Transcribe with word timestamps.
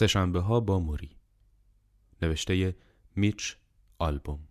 سهشنبه 0.00 0.40
ها 0.40 0.60
با 0.60 0.78
موری. 0.78 1.16
نوشته 2.22 2.76
میچ 3.16 3.56
آلبوم. 3.98 4.48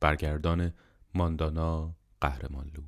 برگردان 0.00 0.74
ماندانا 1.14 1.96
قهرمانلو. 2.20 2.82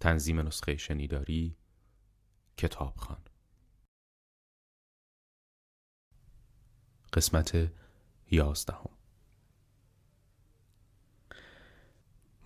تنظیم 0.00 0.40
نسخه 0.40 0.76
شنیداری 0.76 1.56
کتابخان. 2.56 3.22
قسمت 7.12 7.72
یازدهم. 8.30 8.90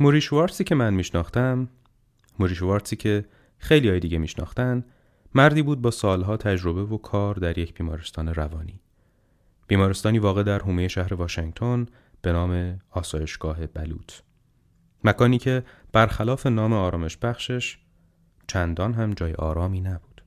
موری 0.01 0.21
شوارتسی 0.21 0.65
که 0.65 0.75
من 0.75 0.95
میشناختم 0.95 1.69
موری 2.39 2.55
شوارتسی 2.55 2.97
که 2.97 3.29
خیلی 3.59 3.89
های 3.89 4.01
دیگه 4.01 4.19
میشناختن 4.19 4.94
مردی 5.35 5.63
بود 5.63 5.83
با 5.83 5.91
سالها 5.91 6.37
تجربه 6.37 6.83
و 6.83 6.99
کار 6.99 7.35
در 7.35 7.59
یک 7.59 7.75
بیمارستان 7.75 8.29
روانی. 8.29 8.81
بیمارستانی 9.67 10.19
واقع 10.19 10.43
در 10.43 10.59
حومه 10.59 10.89
شهر 10.89 11.15
واشنگتن 11.15 11.87
به 12.23 12.33
نام 12.33 12.81
آسایشگاه 12.91 13.67
بلوط. 13.67 14.13
مکانی 15.05 15.39
که 15.39 15.63
برخلاف 15.93 16.47
نام 16.47 16.73
آرامش 16.73 17.17
بخشش 17.17 17.79
چندان 18.47 18.95
هم 18.95 19.15
جای 19.15 19.35
آرامی 19.35 19.81
نبود. 19.81 20.23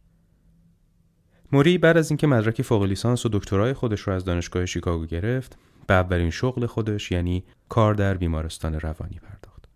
موری 1.52 1.78
بعد 1.78 1.98
از 1.98 2.12
اینکه 2.12 2.28
مدرک 2.28 2.62
فوق 2.62 2.84
لیسانس 2.84 3.26
و 3.26 3.30
دکترای 3.34 3.74
خودش 3.74 4.02
رو 4.02 4.14
از 4.14 4.26
دانشگاه 4.26 4.66
شیکاگو 4.66 5.06
گرفت، 5.06 5.58
به 5.88 5.94
اولین 5.94 6.30
شغل 6.30 6.66
خودش 6.66 7.12
یعنی 7.12 7.44
کار 7.70 7.94
در 7.94 8.14
بیمارستان 8.14 8.80
روانی 8.80 9.20
پرداخت. 9.20 9.68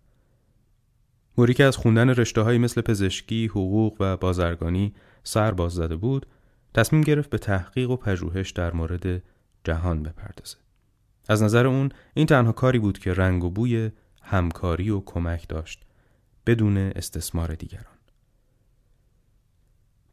موری 1.38 1.54
که 1.54 1.64
از 1.64 1.76
خوندن 1.76 2.10
رشته 2.10 2.58
مثل 2.58 2.80
پزشکی، 2.80 3.46
حقوق 3.46 3.96
و 4.00 4.16
بازرگانی 4.16 4.94
سر 5.24 5.52
باز 5.52 5.72
زده 5.72 5.96
بود 5.96 6.26
تصمیم 6.74 7.02
گرفت 7.02 7.30
به 7.30 7.38
تحقیق 7.38 7.90
و 7.90 7.96
پژوهش 7.96 8.50
در 8.50 8.72
مورد 8.72 9.22
جهان 9.64 10.02
بپردازه. 10.02 10.56
از 11.28 11.42
نظر 11.42 11.66
اون 11.66 11.88
این 12.14 12.26
تنها 12.26 12.52
کاری 12.52 12.78
بود 12.78 12.98
که 12.98 13.14
رنگ 13.14 13.44
و 13.44 13.50
بوی 13.50 13.90
همکاری 14.22 14.90
و 14.90 15.00
کمک 15.00 15.48
داشت 15.48 15.84
بدون 16.46 16.76
استثمار 16.76 17.54
دیگران. 17.54 17.94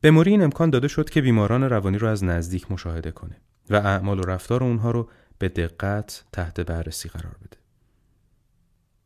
به 0.02 0.12
موری 0.12 0.32
این 0.32 0.42
امکان 0.42 0.70
داده 0.70 0.88
شد 0.88 1.10
که 1.10 1.22
بیماران 1.22 1.64
روانی 1.64 1.98
رو 1.98 2.08
از 2.08 2.24
نزدیک 2.24 2.72
مشاهده 2.72 3.12
کنه 3.12 3.38
و 3.70 3.76
اعمال 3.76 4.20
و 4.20 4.22
رفتار 4.22 4.64
اونها 4.64 4.92
رو 4.92 5.10
به 5.40 5.50
دقت 5.50 6.26
تحت 6.32 6.60
بررسی 6.60 7.10
قرار 7.10 7.36
بده. 7.42 7.58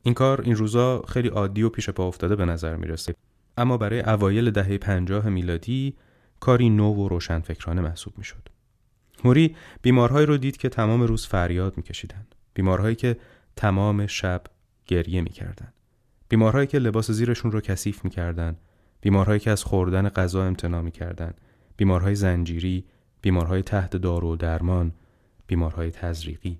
این 0.03 0.13
کار 0.13 0.41
این 0.41 0.55
روزا 0.55 1.01
خیلی 1.01 1.27
عادی 1.27 1.63
و 1.63 1.69
پیش 1.69 1.89
پا 1.89 2.07
افتاده 2.07 2.35
به 2.35 2.45
نظر 2.45 2.75
می‌رسه. 2.75 3.15
اما 3.57 3.77
برای 3.77 3.99
اوایل 3.99 4.51
دهه 4.51 4.77
پنجاه 4.77 5.29
میلادی 5.29 5.95
کاری 6.39 6.69
نو 6.69 6.93
و 6.93 7.07
روشنفکرانه 7.07 7.81
محسوب 7.81 8.13
می‌شد. 8.17 8.49
موری 9.23 9.55
بیمارهایی 9.81 10.25
رو 10.25 10.37
دید 10.37 10.57
که 10.57 10.69
تمام 10.69 11.01
روز 11.01 11.27
فریاد 11.27 11.77
میکشیدند. 11.77 12.35
بیمارهایی 12.53 12.95
که 12.95 13.17
تمام 13.55 14.07
شب 14.07 14.43
گریه 14.85 15.21
می‌کردند. 15.21 15.73
بیمارهایی 16.29 16.67
که 16.67 16.79
لباس 16.79 17.11
زیرشون 17.11 17.51
رو 17.51 17.61
کثیف 17.61 18.03
می‌کردند. 18.03 18.59
بیمارهایی 19.01 19.39
که 19.39 19.51
از 19.51 19.63
خوردن 19.63 20.09
غذا 20.09 20.43
امتناع 20.43 20.81
می‌کردند. 20.81 21.41
بیمارهای 21.77 22.15
زنجیری، 22.15 22.85
بیمارهای 23.21 23.61
تحت 23.61 23.95
دارو 23.97 24.33
و 24.33 24.35
درمان، 24.35 24.91
بیمارهای 25.47 25.91
تزریقی. 25.91 26.59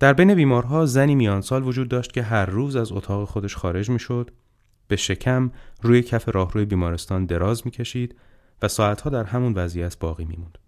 در 0.00 0.12
بین 0.12 0.34
بیمارها 0.34 0.86
زنی 0.86 1.14
میانسال 1.14 1.62
وجود 1.62 1.88
داشت 1.88 2.12
که 2.12 2.22
هر 2.22 2.46
روز 2.46 2.76
از 2.76 2.92
اتاق 2.92 3.28
خودش 3.28 3.56
خارج 3.56 3.90
می‌شد 3.90 4.30
به 4.88 4.96
شکم 4.96 5.50
روی 5.82 6.02
کف 6.02 6.28
راهروی 6.28 6.64
بیمارستان 6.64 7.26
دراز 7.26 7.62
می‌کشید 7.64 8.16
و 8.62 8.68
ساعتها 8.68 9.10
در 9.10 9.24
همون 9.24 9.54
وضعیت 9.54 9.98
باقی 9.98 10.24
میموند. 10.24 10.58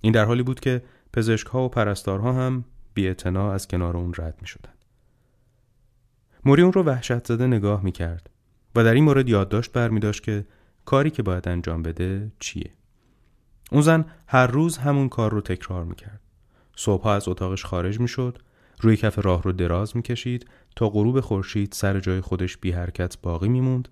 این 0.00 0.12
در 0.12 0.24
حالی 0.24 0.42
بود 0.42 0.60
که 0.60 0.82
پزشکها 1.12 1.64
و 1.64 1.68
پرستارها 1.68 2.32
هم 2.32 2.64
بی 2.94 3.08
از 3.34 3.68
کنار 3.68 3.96
اون 3.96 4.12
رد 4.18 4.38
می 4.40 4.46
شدن. 4.46 4.72
موری 6.44 6.62
اون 6.62 6.72
رو 6.72 6.82
وحشت 6.82 7.26
زده 7.26 7.46
نگاه 7.46 7.84
می 7.84 7.92
کرد 7.92 8.30
و 8.74 8.84
در 8.84 8.94
این 8.94 9.04
مورد 9.04 9.28
یادداشت 9.28 9.72
برمی 9.72 10.00
داشت 10.00 10.22
که 10.22 10.44
کاری 10.84 11.10
که 11.10 11.22
باید 11.22 11.48
انجام 11.48 11.82
بده 11.82 12.32
چیه. 12.38 12.70
اون 13.72 13.82
زن 13.82 14.04
هر 14.26 14.46
روز 14.46 14.78
همون 14.78 15.08
کار 15.08 15.30
رو 15.32 15.40
تکرار 15.40 15.84
می 15.84 15.94
کرد. 15.94 16.20
صبحها 16.76 17.14
از 17.14 17.28
اتاقش 17.28 17.64
خارج 17.64 18.00
می 18.00 18.08
شد 18.08 18.38
روی 18.80 18.96
کف 18.96 19.18
راه 19.18 19.42
رو 19.42 19.52
دراز 19.52 19.96
می‌کشید 19.96 20.46
تا 20.76 20.88
غروب 20.88 21.20
خورشید 21.20 21.72
سر 21.72 22.00
جای 22.00 22.20
خودش 22.20 22.56
بی 22.56 22.72
حرکت 22.72 23.18
باقی 23.22 23.48
میموند 23.48 23.88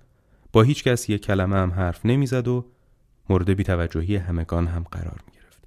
با 0.53 0.63
هیچ 0.63 0.85
کس 0.85 1.09
یک 1.09 1.23
کلمه 1.23 1.57
هم 1.57 1.71
حرف 1.71 2.07
نمی‌زد 2.07 2.49
و 2.49 2.67
مورد 3.29 3.51
بیتوجهی 3.51 4.17
همگان 4.17 4.67
هم 4.67 4.85
قرار 4.91 5.21
می 5.27 5.33
گرفت. 5.33 5.65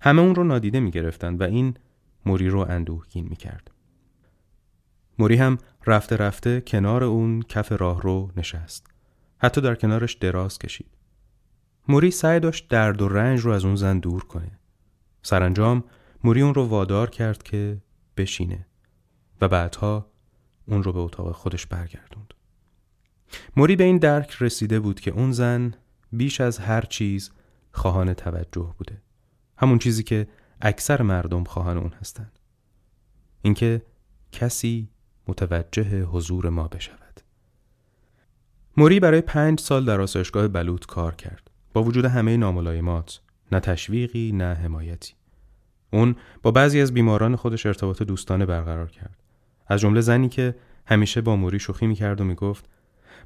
همه 0.00 0.22
اون 0.22 0.34
رو 0.34 0.44
نادیده 0.44 0.80
می 0.80 0.90
گرفتند 0.90 1.40
و 1.40 1.44
این 1.44 1.74
موری 2.26 2.48
رو 2.48 2.58
اندوهگین 2.58 3.28
می 3.28 3.36
کرد. 3.36 3.70
موری 5.18 5.36
هم 5.36 5.58
رفته 5.86 6.16
رفته 6.16 6.60
کنار 6.60 7.04
اون 7.04 7.42
کف 7.42 7.72
راه 7.72 8.02
رو 8.02 8.30
نشست. 8.36 8.86
حتی 9.38 9.60
در 9.60 9.74
کنارش 9.74 10.14
دراز 10.14 10.58
کشید. 10.58 10.88
موری 11.88 12.10
سعی 12.10 12.40
داشت 12.40 12.68
درد 12.68 13.02
و 13.02 13.08
رنج 13.08 13.40
رو 13.40 13.50
از 13.50 13.64
اون 13.64 13.76
زن 13.76 13.98
دور 13.98 14.24
کنه. 14.24 14.58
سرانجام 15.22 15.84
موری 16.24 16.42
اون 16.42 16.54
رو 16.54 16.64
وادار 16.64 17.10
کرد 17.10 17.42
که 17.42 17.78
بشینه 18.18 18.66
و 19.40 19.48
بعدها 19.48 20.06
اون 20.66 20.82
رو 20.82 20.92
به 20.92 20.98
اتاق 20.98 21.32
خودش 21.32 21.66
برگردوند. 21.66 22.34
موری 23.56 23.76
به 23.76 23.84
این 23.84 23.98
درک 23.98 24.36
رسیده 24.40 24.80
بود 24.80 25.00
که 25.00 25.10
اون 25.10 25.32
زن 25.32 25.74
بیش 26.12 26.40
از 26.40 26.58
هر 26.58 26.80
چیز 26.80 27.30
خواهان 27.72 28.14
توجه 28.14 28.74
بوده. 28.78 29.02
همون 29.56 29.78
چیزی 29.78 30.02
که 30.02 30.28
اکثر 30.60 31.02
مردم 31.02 31.44
خواهان 31.44 31.78
اون 31.78 31.92
هستند. 32.00 32.38
اینکه 33.42 33.82
کسی 34.32 34.88
متوجه 35.28 36.02
حضور 36.02 36.48
ما 36.48 36.68
بشود. 36.68 37.20
موری 38.76 39.00
برای 39.00 39.20
پنج 39.20 39.60
سال 39.60 39.84
در 39.84 40.00
آسایشگاه 40.00 40.48
بلوط 40.48 40.86
کار 40.86 41.14
کرد. 41.14 41.50
با 41.72 41.82
وجود 41.82 42.04
همه 42.04 42.36
ناملایمات، 42.36 43.20
نه 43.52 43.60
تشویقی 43.60 44.32
نه 44.32 44.54
حمایتی. 44.54 45.14
اون 45.92 46.16
با 46.42 46.50
بعضی 46.50 46.80
از 46.80 46.94
بیماران 46.94 47.36
خودش 47.36 47.66
ارتباط 47.66 48.02
دوستانه 48.02 48.46
برقرار 48.46 48.90
کرد. 48.90 49.16
از 49.66 49.80
جمله 49.80 50.00
زنی 50.00 50.28
که 50.28 50.54
همیشه 50.86 51.20
با 51.20 51.36
موری 51.36 51.58
شوخی 51.58 51.86
می‌کرد 51.86 52.20
و 52.20 52.24
می‌گفت 52.24 52.64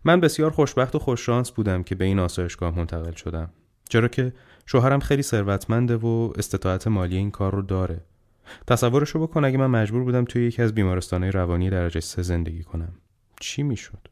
من 0.04 0.20
بسیار 0.20 0.50
خوشبخت 0.50 0.94
و 0.94 0.98
خوششانس 0.98 1.50
بودم 1.50 1.82
که 1.82 1.94
به 1.94 2.04
این 2.04 2.18
آسایشگاه 2.18 2.76
منتقل 2.76 3.12
شدم. 3.12 3.50
چرا 3.88 4.08
که 4.08 4.32
شوهرم 4.66 5.00
خیلی 5.00 5.22
ثروتمنده 5.22 5.96
و 5.96 6.32
استطاعت 6.36 6.88
مالی 6.88 7.16
این 7.16 7.30
کار 7.30 7.54
رو 7.54 7.62
داره. 7.62 8.00
تصورشو 8.66 9.18
بکن 9.26 9.44
اگه 9.44 9.58
من 9.58 9.66
مجبور 9.66 10.04
بودم 10.04 10.24
توی 10.24 10.46
یکی 10.46 10.62
از 10.62 10.74
بیمارستانهای 10.74 11.32
روانی 11.32 11.70
درجه 11.70 12.00
سه 12.00 12.22
زندگی 12.22 12.62
کنم. 12.62 12.92
چی 13.40 13.62
می‌شد؟ 13.62 14.08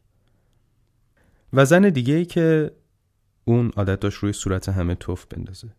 و 1.53 1.65
زن 1.65 1.89
دیگه 1.89 2.13
ای 2.13 2.25
که 2.25 2.71
اون 3.45 3.71
عادت 3.77 3.99
داشت 3.99 4.17
روی 4.17 4.33
صورت 4.33 4.69
همه 4.69 4.95
توف 4.95 5.25
بندازه. 5.25 5.69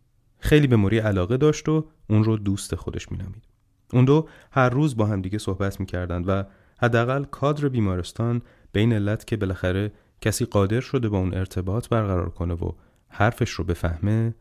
خیلی 0.43 0.67
به 0.67 0.77
موری 0.77 0.99
علاقه 0.99 1.37
داشت 1.37 1.69
و 1.69 1.87
اون 2.11 2.25
رو 2.25 2.37
دوست 2.37 2.75
خودش 2.75 3.13
مینامید. 3.13 3.45
اون 3.93 4.05
دو 4.05 4.29
هر 4.51 4.69
روز 4.69 4.97
با 4.97 5.07
هم 5.07 5.23
دیگه 5.23 5.39
صحبت 5.39 5.81
می‌کردند 5.81 6.25
و 6.29 6.45
حداقل 6.83 7.25
کادر 7.25 7.69
بیمارستان 7.69 8.43
به 8.73 8.81
این 8.81 8.93
علت 8.93 9.27
که 9.27 9.37
بالاخره 9.37 9.93
کسی 10.21 10.45
قادر 10.45 10.81
شده 10.81 11.09
با 11.09 11.19
اون 11.19 11.35
ارتباط 11.35 11.89
برقرار 11.89 12.31
کنه 12.31 12.55
و 12.55 12.73
حرفش 13.09 13.51
رو 13.51 13.65
بفهمه 13.65 14.35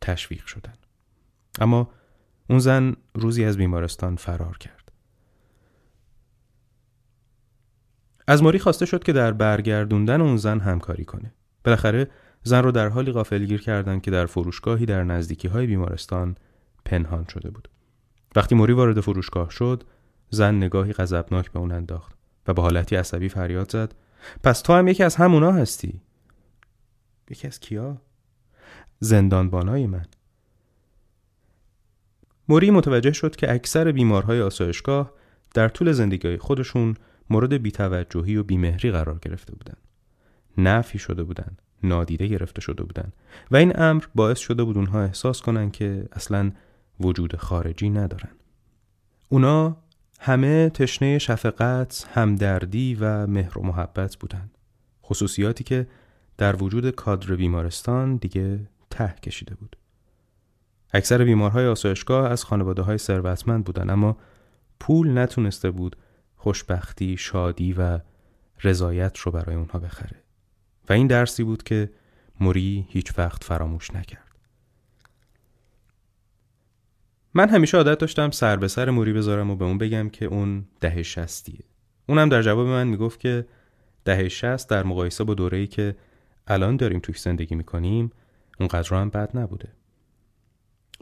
تشویق 0.00 0.46
شدن. 0.46 0.74
اما 1.60 1.90
اون 2.50 2.58
زن 2.58 2.96
روزی 3.14 3.44
از 3.44 3.56
بیمارستان 3.56 4.16
فرار 4.16 4.58
کرد. 4.58 4.92
از 8.28 8.42
موری 8.42 8.58
خواسته 8.58 8.86
شد 8.86 9.04
که 9.04 9.12
در 9.12 9.32
برگردوندن 9.32 10.20
اون 10.20 10.36
زن 10.36 10.60
همکاری 10.60 11.04
کنه. 11.04 11.34
بالاخره 11.64 12.10
زن 12.46 12.62
رو 12.62 12.72
در 12.72 12.88
حالی 12.88 13.12
غافلگیر 13.12 13.60
کردند 13.60 14.02
که 14.02 14.10
در 14.10 14.26
فروشگاهی 14.26 14.86
در 14.86 15.04
نزدیکی 15.04 15.48
های 15.48 15.66
بیمارستان 15.66 16.36
پنهان 16.84 17.26
شده 17.32 17.50
بود. 17.50 17.68
وقتی 18.36 18.54
موری 18.54 18.72
وارد 18.72 19.00
فروشگاه 19.00 19.50
شد، 19.50 19.84
زن 20.30 20.54
نگاهی 20.54 20.92
غضبناک 20.92 21.52
به 21.52 21.58
اون 21.58 21.72
انداخت 21.72 22.16
و 22.46 22.54
به 22.54 22.62
حالتی 22.62 22.96
عصبی 22.96 23.28
فریاد 23.28 23.70
زد: 23.70 23.94
"پس 24.42 24.60
تو 24.60 24.72
هم 24.72 24.88
یکی 24.88 25.02
از 25.02 25.16
همونا 25.16 25.52
هستی؟" 25.52 26.00
یکی 27.30 27.46
از 27.46 27.60
کیا؟ 27.60 28.00
زندانبانای 29.00 29.86
من. 29.86 30.06
موری 32.48 32.70
متوجه 32.70 33.12
شد 33.12 33.36
که 33.36 33.52
اکثر 33.52 33.92
بیمارهای 33.92 34.42
آسایشگاه 34.42 35.12
در 35.54 35.68
طول 35.68 35.92
زندگی 35.92 36.36
خودشون 36.36 36.94
مورد 37.30 37.52
بیتوجهی 37.52 38.36
و 38.36 38.42
بیمهری 38.42 38.90
قرار 38.90 39.18
گرفته 39.22 39.54
بودند. 39.54 39.80
نفی 40.58 40.98
شده 40.98 41.22
بودند. 41.22 41.62
نادیده 41.82 42.26
گرفته 42.26 42.60
شده 42.60 42.82
بودند 42.82 43.12
و 43.50 43.56
این 43.56 43.80
امر 43.80 44.04
باعث 44.14 44.38
شده 44.38 44.64
بود 44.64 44.76
اونها 44.76 45.02
احساس 45.02 45.42
کنند 45.42 45.72
که 45.72 46.08
اصلا 46.12 46.52
وجود 47.00 47.36
خارجی 47.36 47.90
ندارن. 47.90 48.30
اونا 49.28 49.76
همه 50.20 50.70
تشنه 50.70 51.18
شفقت، 51.18 52.08
همدردی 52.14 52.94
و 53.00 53.26
مهر 53.26 53.58
و 53.58 53.62
محبت 53.62 54.16
بودند. 54.16 54.58
خصوصیاتی 55.04 55.64
که 55.64 55.86
در 56.38 56.62
وجود 56.62 56.90
کادر 56.90 57.34
بیمارستان 57.34 58.16
دیگه 58.16 58.60
ته 58.90 59.14
کشیده 59.22 59.54
بود. 59.54 59.76
اکثر 60.92 61.24
بیمارهای 61.24 61.66
آسایشگاه 61.66 62.30
از 62.30 62.44
خانواده 62.44 62.82
های 62.82 62.98
ثروتمند 62.98 63.64
بودند 63.64 63.90
اما 63.90 64.16
پول 64.80 65.18
نتونسته 65.18 65.70
بود 65.70 65.96
خوشبختی، 66.36 67.16
شادی 67.16 67.72
و 67.72 68.00
رضایت 68.62 69.18
رو 69.18 69.32
برای 69.32 69.56
اونها 69.56 69.78
بخره. 69.78 70.25
و 70.88 70.92
این 70.92 71.06
درسی 71.06 71.44
بود 71.44 71.62
که 71.62 71.90
موری 72.40 72.86
هیچ 72.88 73.18
وقت 73.18 73.44
فراموش 73.44 73.90
نکرد. 73.90 74.22
من 77.34 77.48
همیشه 77.48 77.76
عادت 77.76 77.98
داشتم 77.98 78.30
سر 78.30 78.56
به 78.56 78.68
سر 78.68 78.90
موری 78.90 79.12
بذارم 79.12 79.50
و 79.50 79.56
به 79.56 79.64
اون 79.64 79.78
بگم 79.78 80.08
که 80.08 80.24
اون 80.24 80.64
دهه 80.80 81.02
شستیه. 81.02 81.64
اونم 82.06 82.28
در 82.28 82.42
جواب 82.42 82.66
من 82.66 82.86
می‌گفت 82.86 83.20
که 83.20 83.46
دهه 84.04 84.28
شست 84.28 84.70
در 84.70 84.82
مقایسه 84.82 85.24
با 85.24 85.34
دوره‌ای 85.34 85.66
که 85.66 85.96
الان 86.46 86.76
داریم 86.76 87.00
توش 87.00 87.20
زندگی 87.20 87.54
می‌کنیم 87.54 88.12
اونقدر 88.60 88.96
هم 88.96 89.10
بد 89.10 89.36
نبوده. 89.36 89.68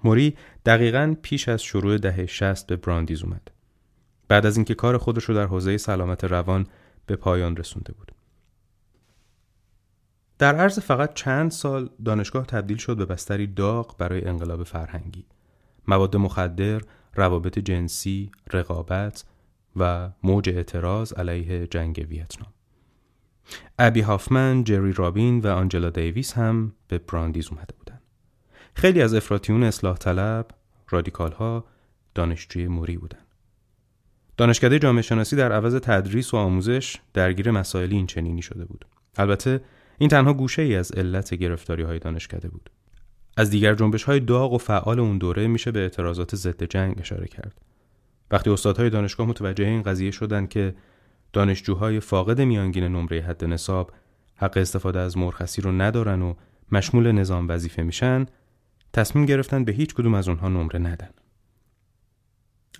موری 0.05 0.37
دقیقا 0.67 1.17
پیش 1.23 1.49
از 1.49 1.63
شروع 1.63 1.99
دهه 1.99 2.27
شست 2.27 2.67
به 2.67 2.77
براندیز 2.77 3.23
اومد. 3.23 3.51
بعد 4.29 4.47
از 4.47 4.57
اینکه 4.57 4.75
کار 4.75 4.99
خودش 4.99 5.25
رو 5.25 5.35
در 5.35 5.47
حوزه 5.47 5.77
سلامت 5.77 6.25
روان 6.25 6.67
به 7.07 7.17
پایان 7.17 7.57
رسونده 7.57 7.93
بود. 7.93 8.13
در 10.39 10.55
عرض 10.55 10.79
فقط 10.79 11.15
چند 11.15 11.51
سال 11.51 11.91
دانشگاه 12.05 12.47
تبدیل 12.47 12.77
شد 12.77 12.97
به 12.97 13.07
بستری 13.07 13.47
داغ 13.47 13.97
برای 13.99 14.25
انقلاب 14.25 14.63
فرهنگی. 14.63 15.27
مواد 15.89 16.17
مخدر، 16.17 16.81
روابط 17.15 17.59
جنسی، 17.59 18.31
رقابت 18.53 19.25
و 19.77 20.11
موج 20.23 20.49
اعتراض 20.49 21.13
علیه 21.13 21.67
جنگ 21.67 22.07
ویتنام. 22.09 22.53
ابی 23.79 24.01
هافمن، 24.01 24.65
جری 24.65 24.93
رابین 24.93 25.41
و 25.41 25.47
آنجلا 25.47 25.91
دیویس 25.91 26.33
هم 26.33 26.73
به 26.89 26.99
براندیز 26.99 27.49
اومده 27.49 27.75
بودند. 27.79 28.03
خیلی 28.75 29.03
از 29.03 29.15
افراتیون 29.15 29.63
اصلاح 29.63 29.97
طلب، 29.97 30.47
رادیکال 30.89 31.33
ها 31.33 31.65
دانشجوی 32.15 32.69
موری 32.69 32.97
بودند. 32.97 33.27
دانشکده 34.37 34.79
جامعه 34.79 35.03
شناسی 35.03 35.37
در 35.37 35.53
عوض 35.53 35.75
تدریس 35.75 36.35
و 36.35 36.37
آموزش 36.37 36.97
درگیر 37.15 37.51
مسائلی 37.51 37.97
این 37.97 38.07
چنینی 38.07 38.43
شده 38.43 38.65
بود. 38.65 38.87
البته 39.17 39.61
این 39.99 40.09
تنها 40.09 40.33
گوشه 40.33 40.63
ای 40.63 40.77
از 40.77 40.93
علت 40.93 41.35
گرفتاری 41.35 41.83
های 41.83 41.99
دانشکده 41.99 42.49
بود. 42.49 42.71
از 43.37 43.51
دیگر 43.51 43.75
جنبش 43.75 44.03
های 44.03 44.21
داغ 44.21 44.53
و 44.53 44.59
فعال 44.59 45.01
اون 45.01 45.19
دوره 45.19 45.47
میشه 45.47 45.71
به 45.71 45.81
اعتراضات 45.81 46.37
ضد 46.37 46.65
جنگ 46.65 46.95
اشاره 47.01 47.27
کرد. 47.27 47.61
وقتی 48.31 48.51
استادهای 48.51 48.91
دانشگاه 48.91 49.27
متوجه 49.27 49.65
این 49.65 49.83
قضیه 49.83 50.11
شدند 50.11 50.49
که 50.49 50.75
دانشجوهای 51.33 52.01
فاقد 52.01 52.41
میانگین 52.41 52.85
نمره 52.85 53.21
حد 53.21 53.45
نصاب 53.45 53.93
حق 54.37 54.57
استفاده 54.57 55.01
از 55.01 55.19
مرخصی 55.19 55.63
رو 55.63 55.73
ندارن 55.73 56.23
و 56.23 56.35
مشمول 56.73 57.13
نظام 57.13 57.49
وظیفه 57.49 57.83
میشن 57.83 58.27
تصمیم 58.93 59.27
گرفتن 59.27 59.65
به 59.65 59.73
هیچ 59.73 59.95
کدوم 59.95 60.15
از 60.15 60.29
اونها 60.29 60.49
نمره 60.49 60.79
ندن. 60.79 61.11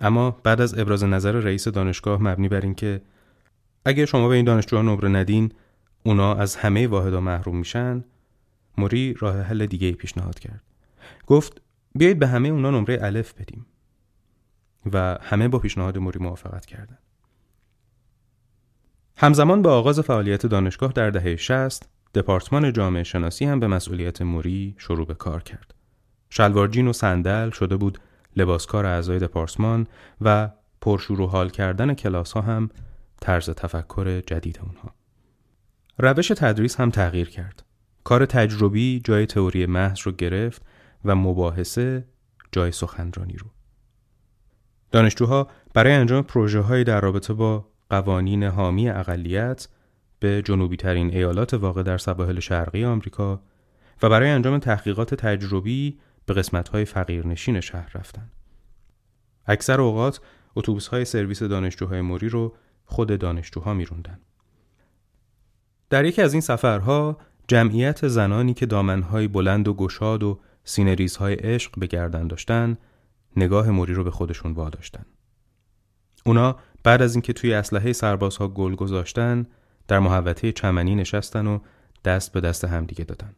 اما 0.01 0.31
بعد 0.31 0.61
از 0.61 0.79
ابراز 0.79 1.03
نظر 1.03 1.31
رئیس 1.31 1.67
دانشگاه 1.67 2.21
مبنی 2.21 2.47
بر 2.47 2.61
اینکه 2.61 3.01
اگه 3.85 4.05
شما 4.05 4.27
به 4.27 4.35
این 4.35 4.45
دانشجوها 4.45 4.81
نمره 4.81 5.09
ندین 5.09 5.51
اونا 6.05 6.35
از 6.35 6.55
همه 6.55 6.87
واحدها 6.87 7.19
محروم 7.19 7.57
میشن 7.57 8.03
موری 8.77 9.13
راه 9.19 9.41
حل 9.41 9.65
دیگه 9.65 9.91
پیشنهاد 9.91 10.39
کرد. 10.39 10.61
گفت 11.27 11.61
بیایید 11.95 12.19
به 12.19 12.27
همه 12.27 12.49
اونا 12.49 12.71
نمره 12.71 12.97
الف 13.01 13.33
بدیم. 13.33 13.65
و 14.93 15.17
همه 15.21 15.47
با 15.47 15.59
پیشنهاد 15.59 15.97
موری 15.97 16.19
موافقت 16.19 16.65
کردند 16.65 16.99
همزمان 19.17 19.61
با 19.61 19.73
آغاز 19.73 19.99
فعالیت 19.99 20.45
دانشگاه 20.45 20.91
در 20.91 21.09
دهه 21.09 21.35
60 21.35 21.89
دپارتمان 22.15 22.73
جامعه 22.73 23.03
شناسی 23.03 23.45
هم 23.45 23.59
به 23.59 23.67
مسئولیت 23.67 24.21
موری 24.21 24.75
شروع 24.77 25.05
به 25.05 25.13
کار 25.13 25.43
کرد. 25.43 25.73
شلوارجین 26.29 26.87
و 26.87 26.93
صندل 26.93 27.49
شده 27.49 27.77
بود 27.77 27.99
لباسکار 28.35 28.85
اعضای 28.85 29.19
دپارتمان 29.19 29.87
و 30.21 30.49
پرشور 30.81 31.21
و 31.21 31.27
حال 31.27 31.49
کردن 31.49 31.93
کلاس 31.93 32.31
ها 32.31 32.41
هم 32.41 32.69
طرز 33.21 33.49
تفکر 33.49 34.21
جدید 34.21 34.59
اونها. 34.63 35.04
روش 35.97 36.27
تدریس 36.27 36.79
هم 36.79 36.89
تغییر 36.89 37.29
کرد. 37.29 37.63
کار 38.03 38.25
تجربی 38.25 39.01
جای 39.03 39.25
تئوری 39.25 39.65
محض 39.65 39.99
رو 40.03 40.11
گرفت 40.11 40.61
و 41.05 41.15
مباحثه 41.15 42.05
جای 42.51 42.71
سخنرانی 42.71 43.33
رو. 43.33 43.47
دانشجوها 44.91 45.47
برای 45.73 45.93
انجام 45.93 46.23
پروژه 46.23 46.59
های 46.59 46.83
در 46.83 47.01
رابطه 47.01 47.33
با 47.33 47.67
قوانین 47.89 48.43
حامی 48.43 48.89
اقلیت 48.89 49.67
به 50.19 50.41
جنوبی 50.41 50.77
ترین 50.77 51.09
ایالات 51.09 51.53
واقع 51.53 51.83
در 51.83 51.97
سواحل 51.97 52.39
شرقی 52.39 52.85
آمریکا 52.85 53.41
و 54.01 54.09
برای 54.09 54.29
انجام 54.29 54.59
تحقیقات 54.59 55.15
تجربی 55.15 55.99
به 56.25 56.33
قسمت 56.33 56.69
های 56.69 56.85
فقیرنشین 56.85 57.59
شهر 57.59 57.91
رفتند. 57.97 58.31
اکثر 59.45 59.81
اوقات 59.81 60.21
اتوبوس 60.55 60.87
های 60.87 61.05
سرویس 61.05 61.43
دانشجوهای 61.43 62.01
موری 62.01 62.29
رو 62.29 62.55
خود 62.85 63.19
دانشجوها 63.19 63.73
میروندن. 63.73 64.19
در 65.89 66.05
یکی 66.05 66.21
از 66.21 66.33
این 66.33 66.41
سفرها 66.41 67.17
جمعیت 67.47 68.07
زنانی 68.07 68.53
که 68.53 68.65
دامنهای 68.65 69.27
بلند 69.27 69.67
و 69.67 69.73
گشاد 69.73 70.23
و 70.23 70.39
سینریزهای 70.63 71.33
عشق 71.33 71.79
به 71.79 71.87
گردن 71.87 72.27
داشتن 72.27 72.77
نگاه 73.37 73.69
موری 73.69 73.93
رو 73.93 74.03
به 74.03 74.11
خودشون 74.11 74.51
واداشتن. 74.51 75.05
اونا 76.25 76.55
بعد 76.83 77.01
از 77.01 77.15
اینکه 77.15 77.33
توی 77.33 77.53
اسلحه 77.53 77.93
سربازها 77.93 78.47
گل 78.47 78.75
گذاشتن 78.75 79.45
در 79.87 79.99
محوطه 79.99 80.51
چمنی 80.51 80.95
نشستن 80.95 81.47
و 81.47 81.59
دست 82.05 82.31
به 82.31 82.41
دست 82.41 82.65
همدیگه 82.65 83.03
دادن. 83.03 83.35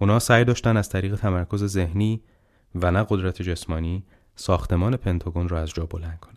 اونا 0.00 0.18
سعی 0.18 0.44
داشتن 0.44 0.76
از 0.76 0.88
طریق 0.88 1.16
تمرکز 1.16 1.64
ذهنی 1.64 2.22
و 2.74 2.90
نه 2.90 3.06
قدرت 3.08 3.42
جسمانی 3.42 4.04
ساختمان 4.36 4.96
پنتاگون 4.96 5.48
را 5.48 5.60
از 5.60 5.70
جا 5.70 5.86
بلند 5.86 6.20
کنن. 6.20 6.36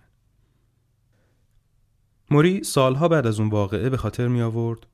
موری 2.31 2.63
سالها 2.63 3.07
بعد 3.07 3.27
از 3.27 3.39
اون 3.39 3.49
واقعه 3.49 3.89
به 3.89 3.97
خاطر 3.97 4.27
می 4.27 4.41
آورد 4.41 4.87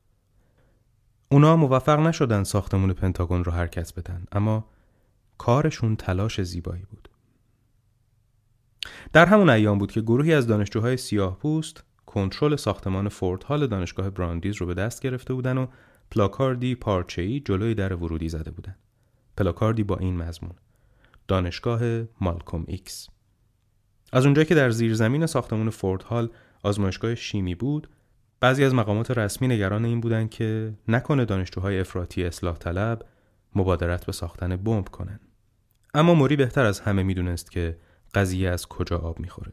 اونا 1.36 1.56
موفق 1.56 2.00
نشدن 2.00 2.44
ساختمون 2.44 2.94
پنتاگون 2.94 3.44
رو 3.44 3.51
حرکت 3.51 3.94
بدن 3.94 4.25
اما 4.32 4.65
کارشون 5.38 5.96
تلاش 5.96 6.42
زیبایی 6.42 6.84
بود. 6.92 7.10
در 9.13 9.25
همون 9.25 9.50
ایام 9.50 9.77
بود 9.77 9.92
که 9.92 10.01
گروهی 10.01 10.34
از 10.34 10.48
دانشجوهای 10.48 10.98
سیاه 10.98 11.39
پوست 11.39 11.84
کنترل 12.06 12.56
ساختمان 12.56 13.10
فورد 13.10 13.44
هال 13.44 13.68
دانشگاه 13.68 14.10
براندیز 14.10 14.56
رو 14.56 14.65
به 14.65 14.74
دست 14.74 15.01
گرفته 15.01 15.34
بودن 15.34 15.58
و 15.58 15.68
پلاکاردی 16.12 16.75
پارچه‌ای 16.75 17.39
جلوی 17.39 17.75
در 17.75 17.96
ورودی 17.96 18.30
زده 18.30 18.51
بودن. 18.51 18.75
پلاکاردی 19.38 19.84
با 19.84 19.98
این 19.98 20.18
مضمون: 20.18 20.56
دانشگاه 21.27 21.82
مالکوم 22.22 22.63
ایکس. 22.68 23.08
از 24.13 24.25
اونجایی 24.25 24.48
که 24.48 24.56
در 24.56 24.70
زیرزمین 24.70 25.25
ساختمان 25.25 25.70
فورد 25.70 26.03
هال 26.04 26.30
آزمایشگاه 26.63 27.15
شیمی 27.15 27.56
بود، 27.56 27.89
بعضی 28.46 28.64
از 28.64 28.74
مقامات 28.74 29.12
رسمی 29.12 29.48
نگران 29.48 29.86
این 29.86 30.02
بودند 30.02 30.30
که 30.30 30.74
نکنه 30.88 31.25
دانشجوهای 31.25 31.80
افراطی 31.80 32.24
اصلاح 32.24 32.58
طلب 32.58 33.06
مبادرت 33.56 34.06
به 34.06 34.12
ساختن 34.12 34.56
بمب 34.56 34.90
کنن. 34.90 35.20
اما 35.94 36.14
موری 36.14 36.36
بهتر 36.36 36.66
از 36.66 36.80
همه 36.80 37.04
می‌دونست 37.04 37.52
که 37.52 37.78
قضیه 38.14 38.50
از 38.50 38.68
کجا 38.68 38.98
آب 38.98 39.20
می‌خوره. 39.20 39.52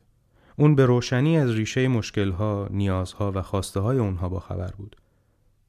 اون 0.57 0.75
به 0.75 0.87
روشنی 0.87 1.39
از 1.39 1.51
ریشه 1.51 1.89
مشکلها، 1.89 2.69
نیازها 2.71 3.33
و 3.35 3.43
خواسته 3.43 3.81
های 3.81 3.99
اونها 3.99 4.29
با 4.29 4.41
خبر 4.41 4.71
بود. 4.71 4.97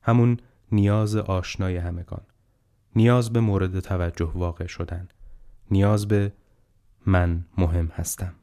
همون 0.01 0.37
نیاز 0.71 1.15
آشنای 1.15 1.77
همگان. 1.77 2.21
نیاز 2.95 3.33
به 3.33 3.39
مورد 3.39 3.79
توجه 3.79 4.31
واقع 4.35 4.67
شدن. 4.67 5.07
نیاز 5.71 6.07
به 6.07 6.31
من 7.05 7.45
مهم 7.57 7.87
هستم. 7.95 8.33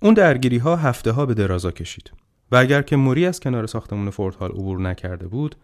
اون 0.00 0.14
درگیری 0.14 0.58
ها 0.58 0.76
هفته 0.76 1.12
ها 1.12 1.26
به 1.26 1.34
درازا 1.34 1.70
کشید. 1.70 2.25
و 2.52 2.56
اگر 2.56 2.82
که 2.82 2.96
موری 2.96 3.26
از 3.26 3.40
کنار 3.40 3.66
ساختمون 3.66 4.10
فورت 4.10 4.36
هال 4.36 4.50
عبور 4.50 4.80
نکرده 4.80 5.28
بود 5.28 5.56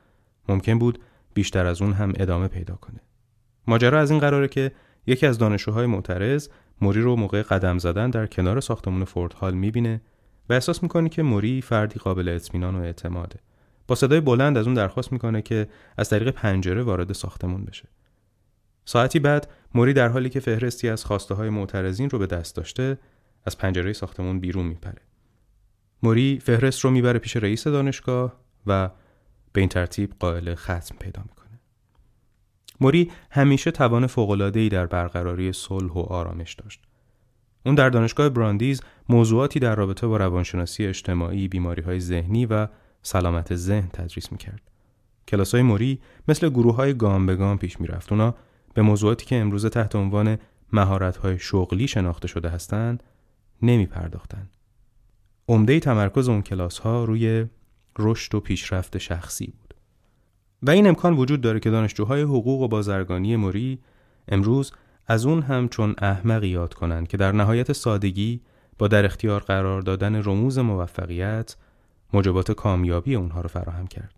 ممکن 0.49 0.79
بود 0.79 0.99
بیشتر 1.35 1.67
از 1.67 1.83
اون 1.83 1.93
هم 1.93 2.13
ادامه 2.17 2.49
پیدا 2.49 2.75
کنه. 2.75 3.01
ماجرا 3.67 4.01
از 4.01 4.11
این 4.11 4.21
قراره 4.21 4.49
که 4.49 4.73
یکی 5.07 5.27
از 5.27 5.39
دانشجوهای 5.39 5.87
معترض 5.87 6.49
موری 6.81 7.01
رو 7.01 7.17
موقع 7.17 7.43
قدم 7.43 7.79
زدن 7.79 8.11
در 8.11 8.27
کنار 8.27 8.61
ساختمون 8.61 9.05
فورت 9.05 9.35
هال 9.35 9.55
می‌بینه 9.55 10.01
و 10.49 10.53
احساس 10.53 10.83
می‌کنه 10.83 11.09
که 11.09 11.23
موری 11.23 11.63
فردی 11.63 11.99
قابل 11.99 12.29
اطمینان 12.29 12.77
و 12.77 12.83
اعتماده. 12.83 13.41
با 13.87 13.95
صدای 13.95 14.21
بلند 14.21 14.59
از 14.59 14.67
اون 14.67 14.75
درخواست 14.75 15.13
می‌کنه 15.13 15.43
که 15.43 15.69
از 15.99 16.11
طریق 16.11 16.31
پنجره 16.31 16.83
وارد 16.83 17.13
ساختمون 17.13 17.65
بشه. 17.65 17.89
ساعتی 18.85 19.19
بعد 19.19 19.51
موری 19.75 19.93
در 19.93 20.09
حالی 20.09 20.29
که 20.29 20.41
فهرستی 20.41 20.89
از 20.89 21.05
خواسته 21.05 21.35
های 21.35 21.51
معترضین 21.51 22.11
رو 22.11 22.19
به 22.19 22.27
دست 22.27 22.57
داشته 22.57 22.99
از 23.47 23.59
پنجره 23.59 23.93
ساختمون 23.93 24.41
بیرون 24.41 24.67
میپره. 24.67 25.03
موری 26.03 26.41
فهرست 26.41 26.81
رو 26.81 26.91
می‌بره 26.91 27.19
پیش 27.19 27.37
رئیس 27.37 27.67
دانشگاه 27.67 28.33
و 28.67 28.91
به 29.53 29.61
این 29.61 29.69
ترتیب 29.69 30.15
قائل 30.19 30.55
ختم 30.55 30.97
پیدا 31.01 31.23
می‌کنه. 31.23 31.61
موری 32.81 33.11
همیشه 33.31 33.71
توان 33.71 34.07
فوق‌العاده‌ای 34.07 34.69
در 34.69 34.87
برقراری 34.87 35.53
صلح 35.53 35.93
و 35.93 35.99
آرامش 35.99 36.55
داشت. 36.55 36.83
اون 37.67 37.75
در 37.75 37.91
دانشگاه 37.91 38.29
براندیز 38.29 38.81
موضوعاتی 39.09 39.61
در 39.61 39.75
رابطه 39.75 40.07
با 40.07 40.17
روانشناسی 40.17 40.87
اجتماعی، 40.87 41.49
بیماری 41.49 41.83
های 41.83 42.01
ذهنی 42.01 42.47
و 42.47 42.69
سلامت 43.03 43.55
ذهن 43.55 43.89
تدریس 43.89 44.33
می‌کرد. 44.33 44.61
کلاس 45.29 45.55
های 45.55 45.63
موری 45.63 46.01
مثل 46.29 46.49
گروه 46.49 46.77
های 46.77 46.95
گام 46.95 47.27
به 47.27 47.37
گام 47.37 47.59
پیش 47.59 47.81
می‌رفت. 47.81 48.13
اونا 48.13 48.35
به 48.75 48.83
موضوعاتی 48.83 49.27
که 49.27 49.37
امروزه 49.37 49.69
تحت 49.69 49.97
عنوان 49.97 50.39
مهارت 50.73 51.17
های 51.17 51.39
شغلی 51.39 51.89
شناخته 51.89 52.29
شده 52.29 52.49
هستند 52.49 53.03
نمی 53.63 53.87
پرداختن. 53.87 54.49
عمده 55.49 55.81
تمرکز 55.81 56.29
اون 56.29 56.43
کلاس 56.43 56.79
ها 56.79 57.05
روی 57.05 57.47
رشد 57.99 58.35
و 58.35 58.41
پیشرفت 58.41 58.99
شخصی 58.99 59.47
بود. 59.47 59.75
و 60.63 60.71
این 60.71 60.87
امکان 60.87 61.17
وجود 61.17 61.41
داره 61.41 61.61
که 61.61 61.71
دانشجوهای 61.71 62.23
حقوق 62.23 62.61
و 62.61 62.69
بازرگانی 62.69 63.37
موری 63.37 63.79
امروز 64.29 64.73
از 65.07 65.27
اون 65.27 65.43
هم 65.43 65.69
چون 65.69 65.95
احمقی 65.99 66.49
یاد 66.49 66.75
کنند 66.75 67.09
که 67.09 67.17
در 67.17 67.33
نهایت 67.33 67.73
سادگی 67.73 68.41
با 68.79 68.89
در 68.89 69.05
اختیار 69.05 69.41
قرار 69.41 69.83
دادن 69.83 70.23
رموز 70.25 70.59
موفقیت 70.59 71.57
موجبات 72.13 72.53
کامیابی 72.53 73.15
اونها 73.15 73.41
رو 73.41 73.49
فراهم 73.49 73.87
کرد. 73.87 74.15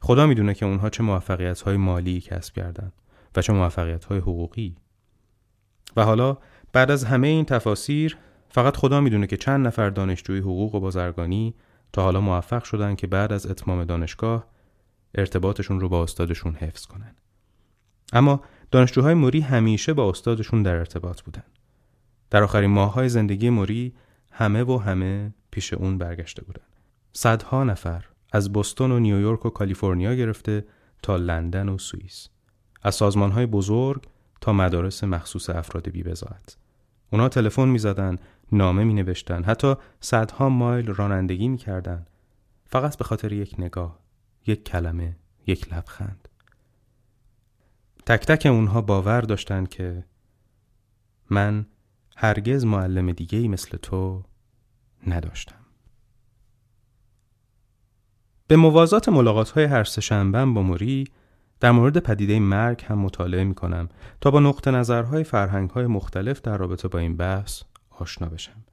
خدا 0.00 0.26
می‌دونه 0.26 0.54
که 0.54 0.66
اونها 0.66 0.90
چه 0.90 1.02
موفقیت 1.02 1.60
های 1.60 1.76
مالی 1.76 2.20
کسب 2.20 2.54
کردند 2.54 2.92
و 3.36 3.42
چه 3.42 3.52
موفقیت 3.52 4.04
های 4.04 4.18
حقوقی. 4.18 4.76
و 5.96 6.04
حالا 6.04 6.38
بعد 6.72 6.90
از 6.90 7.04
همه 7.04 7.28
این 7.28 7.44
تفاسیر 7.44 8.16
فقط 8.50 8.76
خدا 8.76 9.00
می‌دونه 9.00 9.26
که 9.26 9.36
چند 9.36 9.66
نفر 9.66 9.90
دانشجوی 9.90 10.38
حقوق 10.38 10.74
و 10.74 10.80
بازرگانی 10.80 11.54
تا 11.92 12.02
حالا 12.02 12.20
موفق 12.20 12.64
شدن 12.64 12.94
که 12.94 13.06
بعد 13.06 13.32
از 13.32 13.46
اتمام 13.46 13.84
دانشگاه 13.84 14.46
ارتباطشون 15.14 15.80
رو 15.80 15.88
با 15.88 16.02
استادشون 16.02 16.54
حفظ 16.54 16.86
کنن. 16.86 17.14
اما 18.12 18.40
دانشجوهای 18.70 19.14
موری 19.14 19.40
همیشه 19.40 19.92
با 19.92 20.10
استادشون 20.10 20.62
در 20.62 20.76
ارتباط 20.76 21.22
بودن. 21.22 21.44
در 22.30 22.42
آخرین 22.42 22.70
ماههای 22.70 23.08
زندگی 23.08 23.50
موری 23.50 23.94
همه 24.32 24.64
و 24.64 24.78
همه 24.78 25.34
پیش 25.50 25.72
اون 25.72 25.98
برگشته 25.98 26.44
بودن. 26.44 26.62
صدها 27.12 27.64
نفر 27.64 28.04
از 28.32 28.52
بوستون 28.52 28.92
و 28.92 28.98
نیویورک 28.98 29.46
و 29.46 29.50
کالیفرنیا 29.50 30.14
گرفته 30.14 30.64
تا 31.02 31.16
لندن 31.16 31.68
و 31.68 31.78
سوئیس. 31.78 32.28
از 32.82 32.94
سازمانهای 32.94 33.46
بزرگ 33.46 34.02
تا 34.40 34.52
مدارس 34.52 35.04
مخصوص 35.04 35.50
افراد 35.50 35.88
بی 35.88 36.02
بزاعت. 36.02 36.56
اونا 37.10 37.28
تلفن 37.28 37.68
می 37.68 37.78
زدن، 37.78 38.18
نامه 38.52 38.84
می 38.84 38.94
نوشتن، 38.94 39.44
حتی 39.44 39.74
صدها 40.00 40.48
مایل 40.48 40.86
رانندگی 40.86 41.48
می 41.48 41.58
کردن. 41.58 42.06
فقط 42.66 42.96
به 42.96 43.04
خاطر 43.04 43.32
یک 43.32 43.54
نگاه، 43.58 43.98
یک 44.46 44.64
کلمه، 44.64 45.16
یک 45.46 45.72
لبخند. 45.72 46.28
تک 48.06 48.26
تک 48.26 48.46
اونها 48.46 48.82
باور 48.82 49.20
داشتن 49.20 49.66
که 49.66 50.04
من 51.30 51.66
هرگز 52.16 52.64
معلم 52.64 53.12
دیگه 53.12 53.48
مثل 53.48 53.76
تو 53.76 54.22
نداشتم. 55.06 55.58
به 58.48 58.56
موازات 58.56 59.08
ملاقات 59.08 59.50
های 59.50 59.64
هر 59.64 59.84
سه 59.84 60.24
با 60.32 60.44
موری 60.44 61.04
در 61.60 61.70
مورد 61.70 61.98
پدیده 61.98 62.40
مرگ 62.40 62.84
هم 62.88 62.98
مطالعه 62.98 63.44
می 63.44 63.54
کنم 63.54 63.88
تا 64.20 64.30
با 64.30 64.40
نقطه 64.40 64.70
نظرهای 64.70 65.24
فرهنگ 65.24 65.70
های 65.70 65.86
مختلف 65.86 66.40
در 66.40 66.56
رابطه 66.56 66.88
با 66.88 66.98
این 66.98 67.16
بحث 67.16 67.62
آشنا 68.02 68.28
بشم. 68.28 68.64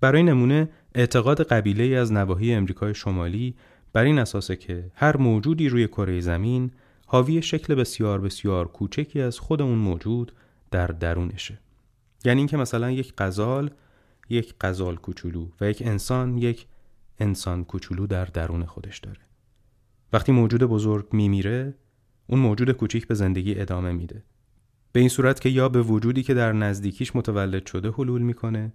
برای 0.00 0.22
نمونه 0.22 0.68
اعتقاد 0.94 1.42
قبیله 1.42 1.96
از 1.96 2.12
نواحی 2.12 2.54
امریکای 2.54 2.94
شمالی 2.94 3.54
بر 3.92 4.04
این 4.04 4.18
اساسه 4.18 4.56
که 4.56 4.90
هر 4.94 5.16
موجودی 5.16 5.68
روی 5.68 5.88
کره 5.88 6.20
زمین 6.20 6.70
حاوی 7.06 7.42
شکل 7.42 7.74
بسیار 7.74 8.20
بسیار 8.20 8.68
کوچکی 8.68 9.20
از 9.20 9.38
خود 9.38 9.62
اون 9.62 9.78
موجود 9.78 10.32
در 10.70 10.86
درونشه. 10.86 11.58
یعنی 12.24 12.40
اینکه 12.40 12.56
مثلا 12.56 12.90
یک 12.90 13.14
قزال 13.18 13.70
یک 14.28 14.54
قزال 14.60 14.96
کوچولو 14.96 15.48
و 15.60 15.70
یک 15.70 15.82
انسان 15.86 16.38
یک 16.38 16.66
انسان 17.18 17.64
کوچولو 17.64 18.06
در 18.06 18.24
درون 18.24 18.64
خودش 18.64 18.98
داره. 18.98 19.20
وقتی 20.12 20.32
موجود 20.32 20.62
بزرگ 20.62 21.06
میمیره 21.12 21.74
اون 22.26 22.40
موجود 22.40 22.70
کوچیک 22.72 23.06
به 23.06 23.14
زندگی 23.14 23.60
ادامه 23.60 23.92
میده. 23.92 24.22
به 24.92 25.00
این 25.00 25.08
صورت 25.08 25.40
که 25.40 25.48
یا 25.48 25.68
به 25.68 25.82
وجودی 25.82 26.22
که 26.22 26.34
در 26.34 26.52
نزدیکیش 26.52 27.16
متولد 27.16 27.66
شده 27.66 27.90
حلول 27.90 28.22
می‌کنه 28.22 28.72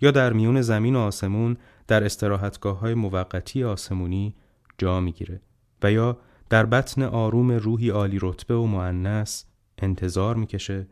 یا 0.00 0.10
در 0.10 0.32
میون 0.32 0.62
زمین 0.62 0.96
و 0.96 0.98
آسمون 0.98 1.56
در 1.86 2.04
استراحتگاه 2.04 2.78
های 2.78 2.94
موقتی 2.94 3.64
آسمونی 3.64 4.34
جا 4.78 5.00
می‌گیره 5.00 5.40
و 5.82 5.92
یا 5.92 6.18
در 6.50 6.66
بطن 6.66 7.02
آروم 7.02 7.52
روحی 7.52 7.90
عالی 7.90 8.18
رتبه 8.22 8.54
و 8.54 8.66
معنس 8.66 9.44
انتظار 9.78 10.36
می‌کشه 10.36 10.86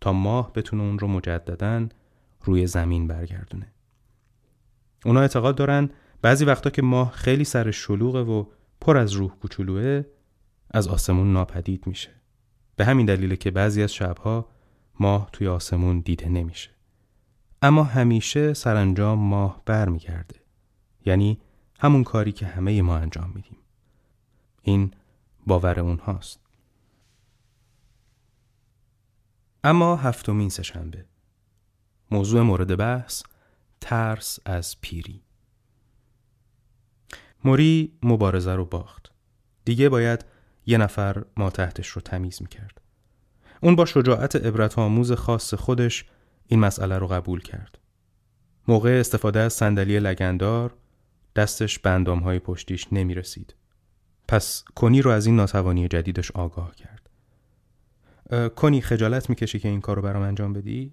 تا 0.00 0.12
ماه 0.12 0.52
بتونه 0.52 0.82
اون 0.82 0.98
رو 0.98 1.08
مجددا 1.08 1.88
روی 2.44 2.66
زمین 2.66 3.06
برگردونه. 3.06 3.72
اونا 5.04 5.20
اعتقاد 5.20 5.56
دارن 5.56 5.90
بعضی 6.22 6.44
وقتا 6.44 6.70
که 6.70 6.82
ماه 6.82 7.10
خیلی 7.12 7.44
سر 7.44 7.70
شلوغه 7.70 8.20
و 8.20 8.44
پر 8.80 8.96
از 8.96 9.12
روح 9.12 9.30
کوچولوه 9.30 10.04
از 10.70 10.88
آسمون 10.88 11.32
ناپدید 11.32 11.86
میشه. 11.86 12.19
به 12.80 12.86
همین 12.86 13.06
دلیله 13.06 13.36
که 13.36 13.50
بعضی 13.50 13.82
از 13.82 13.94
شبها 13.94 14.48
ماه 15.00 15.30
توی 15.32 15.48
آسمون 15.48 16.00
دیده 16.00 16.28
نمیشه. 16.28 16.70
اما 17.62 17.84
همیشه 17.84 18.54
سرانجام 18.54 19.18
ماه 19.18 19.62
برمیگرده. 19.64 20.36
یعنی 21.06 21.40
همون 21.78 22.04
کاری 22.04 22.32
که 22.32 22.46
همه 22.46 22.82
ما 22.82 22.96
انجام 22.96 23.32
میدیم. 23.34 23.56
این 24.62 24.90
باور 25.46 25.80
اونهاست. 25.80 26.40
اما 29.64 29.96
هفتمین 29.96 30.48
سهشنبه 30.48 31.04
موضوع 32.10 32.42
مورد 32.42 32.76
بحث 32.76 33.22
ترس 33.80 34.38
از 34.44 34.80
پیری 34.80 35.22
موری 37.44 37.98
مبارزه 38.02 38.54
رو 38.54 38.64
باخت 38.64 39.12
دیگه 39.64 39.88
باید 39.88 40.24
یه 40.66 40.78
نفر 40.78 41.24
ما 41.36 41.50
تحتش 41.50 41.88
رو 41.88 42.02
تمیز 42.02 42.42
می‌کرد 42.42 42.80
اون 43.62 43.76
با 43.76 43.84
شجاعت 43.84 44.36
عبرت 44.36 44.78
آموز 44.78 45.12
خاص 45.12 45.54
خودش 45.54 46.04
این 46.46 46.60
مسئله 46.60 46.98
رو 46.98 47.06
قبول 47.06 47.40
کرد 47.40 47.78
موقع 48.68 48.90
استفاده 49.00 49.40
از 49.40 49.52
صندلی 49.52 50.00
لگندار 50.00 50.74
دستش 51.36 51.78
بندام 51.78 52.18
های 52.18 52.38
پشتیش 52.38 52.86
نمی 52.92 53.14
رسید. 53.14 53.54
پس 54.28 54.64
کنی 54.74 55.02
رو 55.02 55.10
از 55.10 55.26
این 55.26 55.36
ناتوانی 55.36 55.88
جدیدش 55.88 56.30
آگاه 56.30 56.74
کرد. 56.74 57.10
کنی 58.54 58.80
خجالت 58.80 59.30
می‌کشی 59.30 59.58
که 59.58 59.68
این 59.68 59.80
کار 59.80 59.96
رو 59.96 60.02
برام 60.02 60.22
انجام 60.22 60.52
بدی؟ 60.52 60.92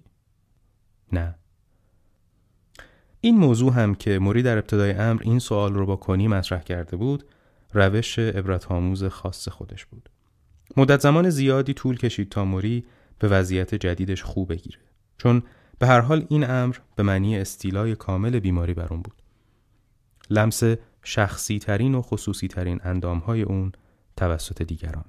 نه. 1.12 1.34
این 3.20 3.36
موضوع 3.36 3.72
هم 3.72 3.94
که 3.94 4.18
موری 4.18 4.42
در 4.42 4.58
ابتدای 4.58 4.92
امر 4.92 5.22
این 5.24 5.38
سوال 5.38 5.74
رو 5.74 5.86
با 5.86 5.96
کنی 5.96 6.28
مطرح 6.28 6.60
کرده 6.60 6.96
بود 6.96 7.24
روش 7.72 8.18
عبرت 8.18 8.72
آموز 8.72 9.04
خاص 9.04 9.48
خودش 9.48 9.86
بود. 9.86 10.10
مدت 10.76 11.00
زمان 11.00 11.30
زیادی 11.30 11.74
طول 11.74 11.96
کشید 11.96 12.28
تا 12.28 12.44
موری 12.44 12.84
به 13.18 13.28
وضعیت 13.28 13.74
جدیدش 13.74 14.22
خوب 14.22 14.52
بگیره. 14.52 14.78
چون 15.18 15.42
به 15.78 15.86
هر 15.86 16.00
حال 16.00 16.26
این 16.28 16.50
امر 16.50 16.76
به 16.96 17.02
معنی 17.02 17.38
استیلای 17.38 17.96
کامل 17.96 18.38
بیماری 18.38 18.74
بر 18.74 18.86
اون 18.90 19.02
بود. 19.02 19.22
لمس 20.30 20.62
شخصی 21.02 21.58
ترین 21.58 21.94
و 21.94 22.02
خصوصی 22.02 22.48
ترین 22.48 22.80
اندام 22.84 23.18
های 23.18 23.42
اون 23.42 23.72
توسط 24.16 24.62
دیگران. 24.62 25.04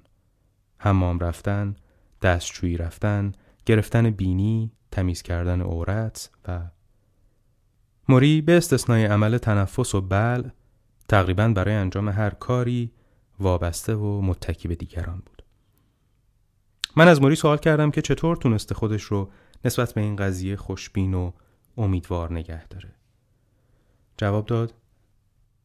حمام 0.78 1.20
رفتن، 1.20 1.75
دستشویی 2.22 2.78
رفتن، 2.78 3.32
گرفتن 3.66 4.10
بینی، 4.10 4.72
تمیز 4.92 5.22
کردن 5.22 5.62
عورت 5.62 6.30
و 6.48 6.62
موری 8.10 8.42
به 8.42 8.58
استثنای 8.58 9.06
عمل 9.06 9.38
تنفس 9.38 9.96
و 9.96 10.01
بل 10.01 10.44
تقریبا 11.10 11.48
برای 11.48 11.74
انجام 11.74 12.10
هر 12.10 12.30
کاری 12.30 12.92
وابسته 13.39 13.96
و 13.96 14.22
متکی 14.22 14.68
به 14.68 14.75
دیگران 14.75 15.24
بود. 15.25 15.44
من 16.96 17.08
از 17.08 17.22
موری 17.22 17.36
سوال 17.36 17.58
کردم 17.58 17.92
که 17.92 18.01
چطور 18.01 18.36
تونسته 18.36 18.75
خودش 18.75 19.04
رو 19.04 19.32
نسبت 19.66 19.94
به 19.94 20.01
این 20.01 20.16
قضیه 20.16 20.56
خوشبین 20.56 21.13
و 21.13 21.32
امیدوار 21.78 22.34
نگه 22.34 22.68
داره. 22.68 22.92
جواب 24.18 24.46
داد 24.46 24.74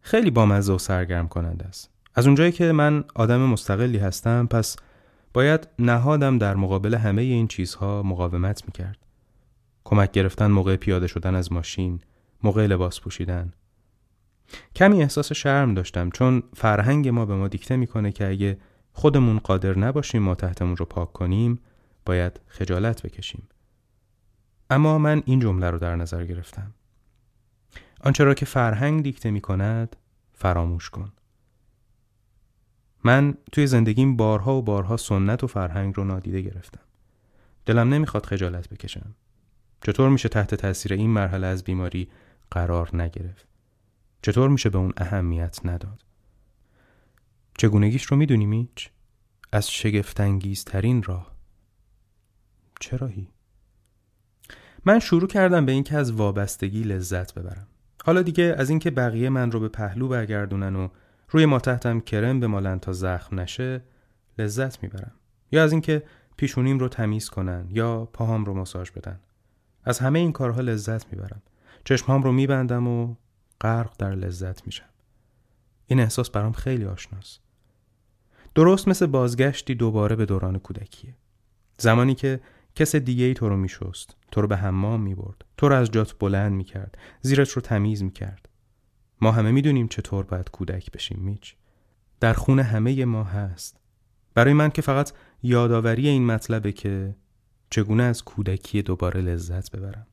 خیلی 0.01 0.31
بامزه 0.31 0.73
و 0.73 0.79
سرگرم 0.79 1.29
کننده 1.29 1.65
است. 1.65 1.91
از 2.15 2.27
اونجایی 2.27 2.53
که 2.53 2.73
من 2.73 3.05
آدم 3.15 3.41
مستقلی 3.41 3.99
هستم 3.99 4.47
پس 4.47 4.77
باید 5.33 5.69
نهادم 5.79 6.39
در 6.39 6.55
مقابل 6.55 6.95
همه 6.95 7.23
این 7.23 7.49
چیزها 7.49 8.03
مقاومت 8.03 8.65
می‌کرد. 8.67 8.99
کمک 9.85 10.11
گرفتن 10.13 10.47
موقع 10.47 10.77
پیاده 10.77 11.07
شدن 11.07 11.35
از 11.35 11.53
ماشین، 11.53 12.01
موقع 12.43 12.67
لباس 12.67 13.01
پوشیدن. 13.01 13.53
کمی 14.75 15.03
احساس 15.03 15.33
شرم 15.33 15.75
داشتم 15.75 16.11
چون 16.11 16.43
فرهنگ 16.57 17.09
ما 17.09 17.27
به 17.27 17.35
ما 17.35 17.49
دیکته 17.49 17.77
می‌کنه 17.77 18.13
که 18.13 18.29
اگه 18.29 18.59
خودمون 18.93 19.39
قادر 19.39 19.79
نباشیم 19.79 20.23
ما 20.23 20.35
تحتمون 20.35 20.77
رو 20.77 20.85
پاک 20.85 21.13
کنیم 21.13 21.59
باید 22.07 22.41
خجالت 22.47 23.03
بکشیم. 23.03 23.49
اما 24.71 24.99
من 24.99 25.23
این 25.27 25.41
جمله 25.41 25.71
رو 25.71 25.79
در 25.79 25.97
نظر 25.97 26.25
گرفتم. 26.25 26.75
آنچه 28.01 28.25
را 28.25 28.35
که 28.35 28.47
فرهنگ 28.47 29.03
دیکته 29.03 29.31
می 29.31 29.41
کند 29.41 29.97
فراموش 30.33 30.91
کن 30.91 31.13
من 33.05 33.35
توی 33.53 33.67
زندگیم 33.67 34.17
بارها 34.17 34.55
و 34.55 34.63
بارها 34.63 34.97
سنت 34.97 35.45
و 35.45 35.47
فرهنگ 35.47 35.95
رو 35.97 36.05
نادیده 36.05 36.41
گرفتم 36.41 36.81
دلم 37.67 37.95
نمی‌خواد 37.95 38.27
خجالت 38.27 38.69
بکشم 38.69 39.15
چطور 39.87 40.09
میشه 40.09 40.29
تحت 40.29 40.55
تاثیر 40.55 40.93
این 40.93 41.11
مرحله 41.11 41.47
از 41.47 41.65
بیماری 41.65 42.09
قرار 42.51 42.97
نگرفت 42.97 43.54
چطور 44.25 44.49
میشه 44.49 44.71
به 44.71 44.79
اون 44.79 44.93
اهمیت 44.97 45.61
نداد؟ 45.65 46.05
چگونگیش 47.59 48.05
رو 48.05 48.17
می‌دونی 48.17 48.47
میچ؟ 48.47 48.91
از 49.53 49.71
شگفتانگیزترین 49.71 51.03
راه. 51.03 51.37
چراهی 52.81 53.29
من 54.85 54.99
شروع 54.99 55.29
کردم 55.29 55.67
به 55.67 55.73
اینکه 55.73 55.97
از 55.97 56.13
وابستگی 56.13 56.83
لذت 56.83 57.35
ببرم. 57.35 57.67
حالا 58.05 58.23
دیگه 58.23 58.55
از 58.59 58.71
اینکه 58.71 58.91
بقیه 58.91 59.29
من 59.29 59.51
رو 59.51 59.61
به 59.61 59.69
پهلو 59.69 60.09
برگردونن 60.09 60.77
و 60.77 60.89
روی 61.29 61.47
ما 61.47 61.59
تحتم 61.59 62.01
کرم 62.01 62.41
بمالن 62.41 62.79
تا 62.79 62.93
زخم 62.93 63.41
نشه 63.41 63.83
لذت 64.39 64.83
می‌برم. 64.83 65.13
یا 65.53 65.65
از 65.65 65.73
اینکه 65.73 66.03
پیشونیم 66.37 66.79
رو 66.79 66.89
تمیز 66.89 67.31
کنن 67.31 67.67
یا 67.71 68.05
پاهام 68.05 68.45
رو 68.45 68.55
ماساژ 68.55 68.91
بدن. 68.91 69.21
از 69.85 69.99
همه 69.99 70.19
این 70.19 70.33
کارها 70.33 70.61
لذت 70.61 71.13
می‌برم. 71.13 71.43
چشمهام 71.85 72.23
رو 72.23 72.33
میبندم 72.33 72.89
و 72.89 73.15
غرق 73.61 73.97
در 73.99 74.15
لذت 74.15 74.67
میشم. 74.67 74.89
این 75.87 76.01
احساس 76.01 76.31
برام 76.31 76.53
خیلی 76.53 76.85
آشناست 76.85 77.41
درست 78.55 78.89
مثل 78.89 79.07
بازگشتی 79.07 79.75
دوباره 79.75 80.17
به 80.17 80.27
دوران 80.27 80.59
کودکیه. 80.59 81.15
زمانی 81.79 82.15
که 82.15 82.41
کس 82.75 82.97
دیگه 82.97 83.25
ای 83.25 83.35
تو 83.35 83.49
رو 83.49 83.57
میشست 83.57 84.17
تو 84.31 84.41
رو 84.41 84.49
به 84.49 84.57
حمام 84.57 85.01
می‌برد 85.01 85.45
تو 85.57 85.69
رو 85.69 85.75
از 85.75 85.91
جات 85.91 86.19
بلند 86.19 86.53
می‌کرد 86.53 86.99
زیرت 87.21 87.51
رو 87.51 87.63
تمیز 87.63 88.03
می‌کرد. 88.03 88.49
ما 89.21 89.33
همه 89.33 89.51
می‌دونیم 89.51 89.89
چطور 89.89 90.25
باید 90.25 90.51
کودک 90.51 90.93
بشیم 90.93 91.19
میچ. 91.19 91.55
در 92.21 92.33
خون 92.33 92.59
همه 92.61 93.05
ما 93.05 93.25
هست. 93.25 93.81
برای 94.35 94.53
من 94.53 94.71
که 94.71 94.83
فقط 94.83 95.13
یادآوری 95.43 96.09
این 96.09 96.27
مطلبه 96.27 96.73
که 96.73 97.17
چگونه 97.71 98.03
از 98.03 98.25
کودکی 98.25 98.83
دوباره 98.83 99.21
لذت 99.21 99.71
ببرم. 99.71 100.07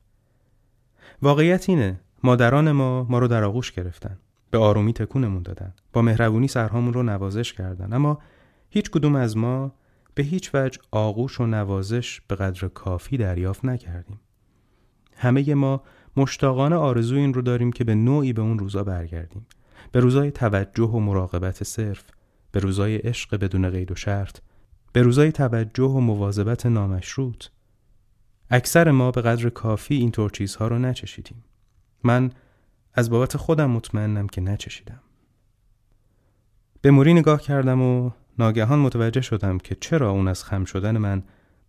واقعیت 1.22 1.70
اینه 1.70 2.00
مادران 2.24 2.72
ما 2.72 3.04
ما 3.04 3.20
رو 3.20 3.28
در 3.28 3.44
آغوش 3.44 3.72
گرفتن. 3.72 4.18
به 4.52 4.58
آرومی 4.58 4.94
تکونمون 4.94 5.44
دادن. 5.44 5.74
با 5.94 6.02
مهربونی 6.02 6.48
سرهامون 6.48 6.94
رو 6.94 7.04
نوازش 7.04 7.54
کردن. 7.54 7.94
اما 7.94 8.20
هیچ 8.70 8.92
کدوم 8.92 9.16
از 9.16 9.38
ما 9.38 9.72
به 10.16 10.24
هیچ 10.24 10.52
وجه 10.54 10.80
آغوش 10.92 11.40
و 11.40 11.46
نوازش 11.46 12.22
به 12.28 12.36
قدر 12.36 12.68
کافی 12.68 13.18
دریافت 13.18 13.66
نکردیم. 13.66 14.20
همه 15.16 15.54
ما 15.54 15.84
مشتاقانه 16.18 16.76
آرزوی 16.76 17.20
این 17.20 17.34
رو 17.34 17.42
داریم 17.42 17.72
که 17.72 17.84
به 17.84 17.96
نوعی 17.96 18.34
به 18.34 18.42
اون 18.42 18.60
روزا 18.60 18.84
برگردیم. 18.84 19.48
به 19.92 20.00
روزای 20.00 20.32
توجه 20.32 20.84
و 20.84 21.00
مراقبت 21.00 21.64
صرف 21.64 22.04
به 22.52 22.60
روزای 22.60 22.98
عشق 22.98 23.36
بدون 23.36 23.70
قید 23.70 23.92
و 23.92 23.96
شرط 23.96 24.38
به 24.94 25.02
روزای 25.02 25.32
توجه 25.32 25.84
و 25.84 26.00
مواظبت 26.00 26.66
نامشروط. 26.66 27.46
اکثر 28.50 28.92
ما 28.92 29.12
به 29.12 29.22
قدر 29.22 29.50
کافی 29.50 29.96
اینطور 29.96 30.30
چیزها 30.30 30.68
رو 30.68 30.80
نچشیدیم. 30.80 31.44
من 32.04 32.32
از 32.94 33.10
بابت 33.10 33.38
خودم 33.38 33.70
مطمئنم 33.70 34.28
که 34.28 34.42
نچشیدم. 34.42 35.02
به 36.82 36.92
موری 36.92 37.14
نگاه 37.14 37.42
کردم 37.42 37.82
و 37.82 38.12
ناگهان 38.40 38.80
متوجه 38.80 39.22
شدم 39.22 39.58
که 39.58 39.76
چرا 39.76 40.12
اون 40.12 40.28
از 40.28 40.44
خم 40.44 40.66
شدن 40.66 40.98
من 40.98 41.24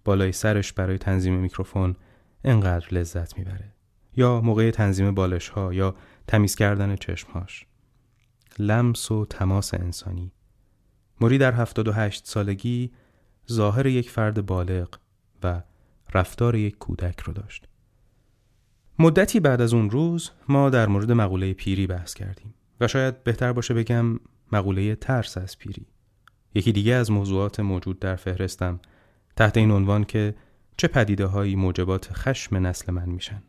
بالای 0.05 0.33
سرش 0.33 0.73
برای 0.73 0.99
تنظیم 0.99 1.35
میکروفون 1.35 1.97
انقدر 2.45 2.95
لذت 2.95 3.39
می‌بره؟ 3.39 3.73
یا 4.17 4.41
موقع 4.41 4.71
تنظیم 4.71 5.15
بالش 5.15 5.49
ها 5.49 5.75
یا 5.75 5.95
تمیز 6.27 6.55
کردن 6.55 6.97
چشمهاش. 6.97 7.67
لمس 8.59 9.11
و 9.11 9.27
تماس 9.27 9.75
انسانی. 9.75 10.33
موری 11.21 11.39
در 11.39 11.53
78 11.53 12.27
سالگی 12.27 12.93
ظاهر 13.53 13.87
یک 13.87 14.11
فرد 14.11 14.47
بالغ 14.47 14.89
و 15.43 15.63
رفتار 16.15 16.55
یک 16.57 16.79
کودک 16.79 17.21
رو 17.21 17.33
داشت. 17.33 17.69
مدتی 18.99 19.41
بعد 19.41 19.61
از 19.61 19.75
اون 19.75 19.91
روز 19.91 20.31
ما 20.49 20.71
در 20.71 20.87
مورد 20.87 21.13
مقوله 21.13 21.53
پیری 21.53 21.87
بحث 21.87 22.15
کردیم 22.15 22.55
و 22.81 22.89
شاید 22.89 23.25
بهتر 23.25 23.53
باشه 23.53 23.75
بگم 23.75 24.21
مقوله 24.53 24.95
ترس 24.95 25.39
از 25.39 25.59
پیری. 25.59 25.87
یکی 26.55 26.73
دیگه 26.73 26.95
از 26.95 27.11
موضوعات 27.11 27.61
موجود 27.61 27.99
در 27.99 28.17
فهرستم 28.17 28.81
تحت 29.37 29.57
این 29.57 29.71
عنوان 29.71 30.05
که 30.05 30.35
چه 30.77 30.89
پدیده 30.89 31.27
هایی 31.27 31.57
موجبات 31.57 32.13
خشم 32.13 32.57
نسل 32.67 32.93
من 32.93 33.09
میشن. 33.09 33.43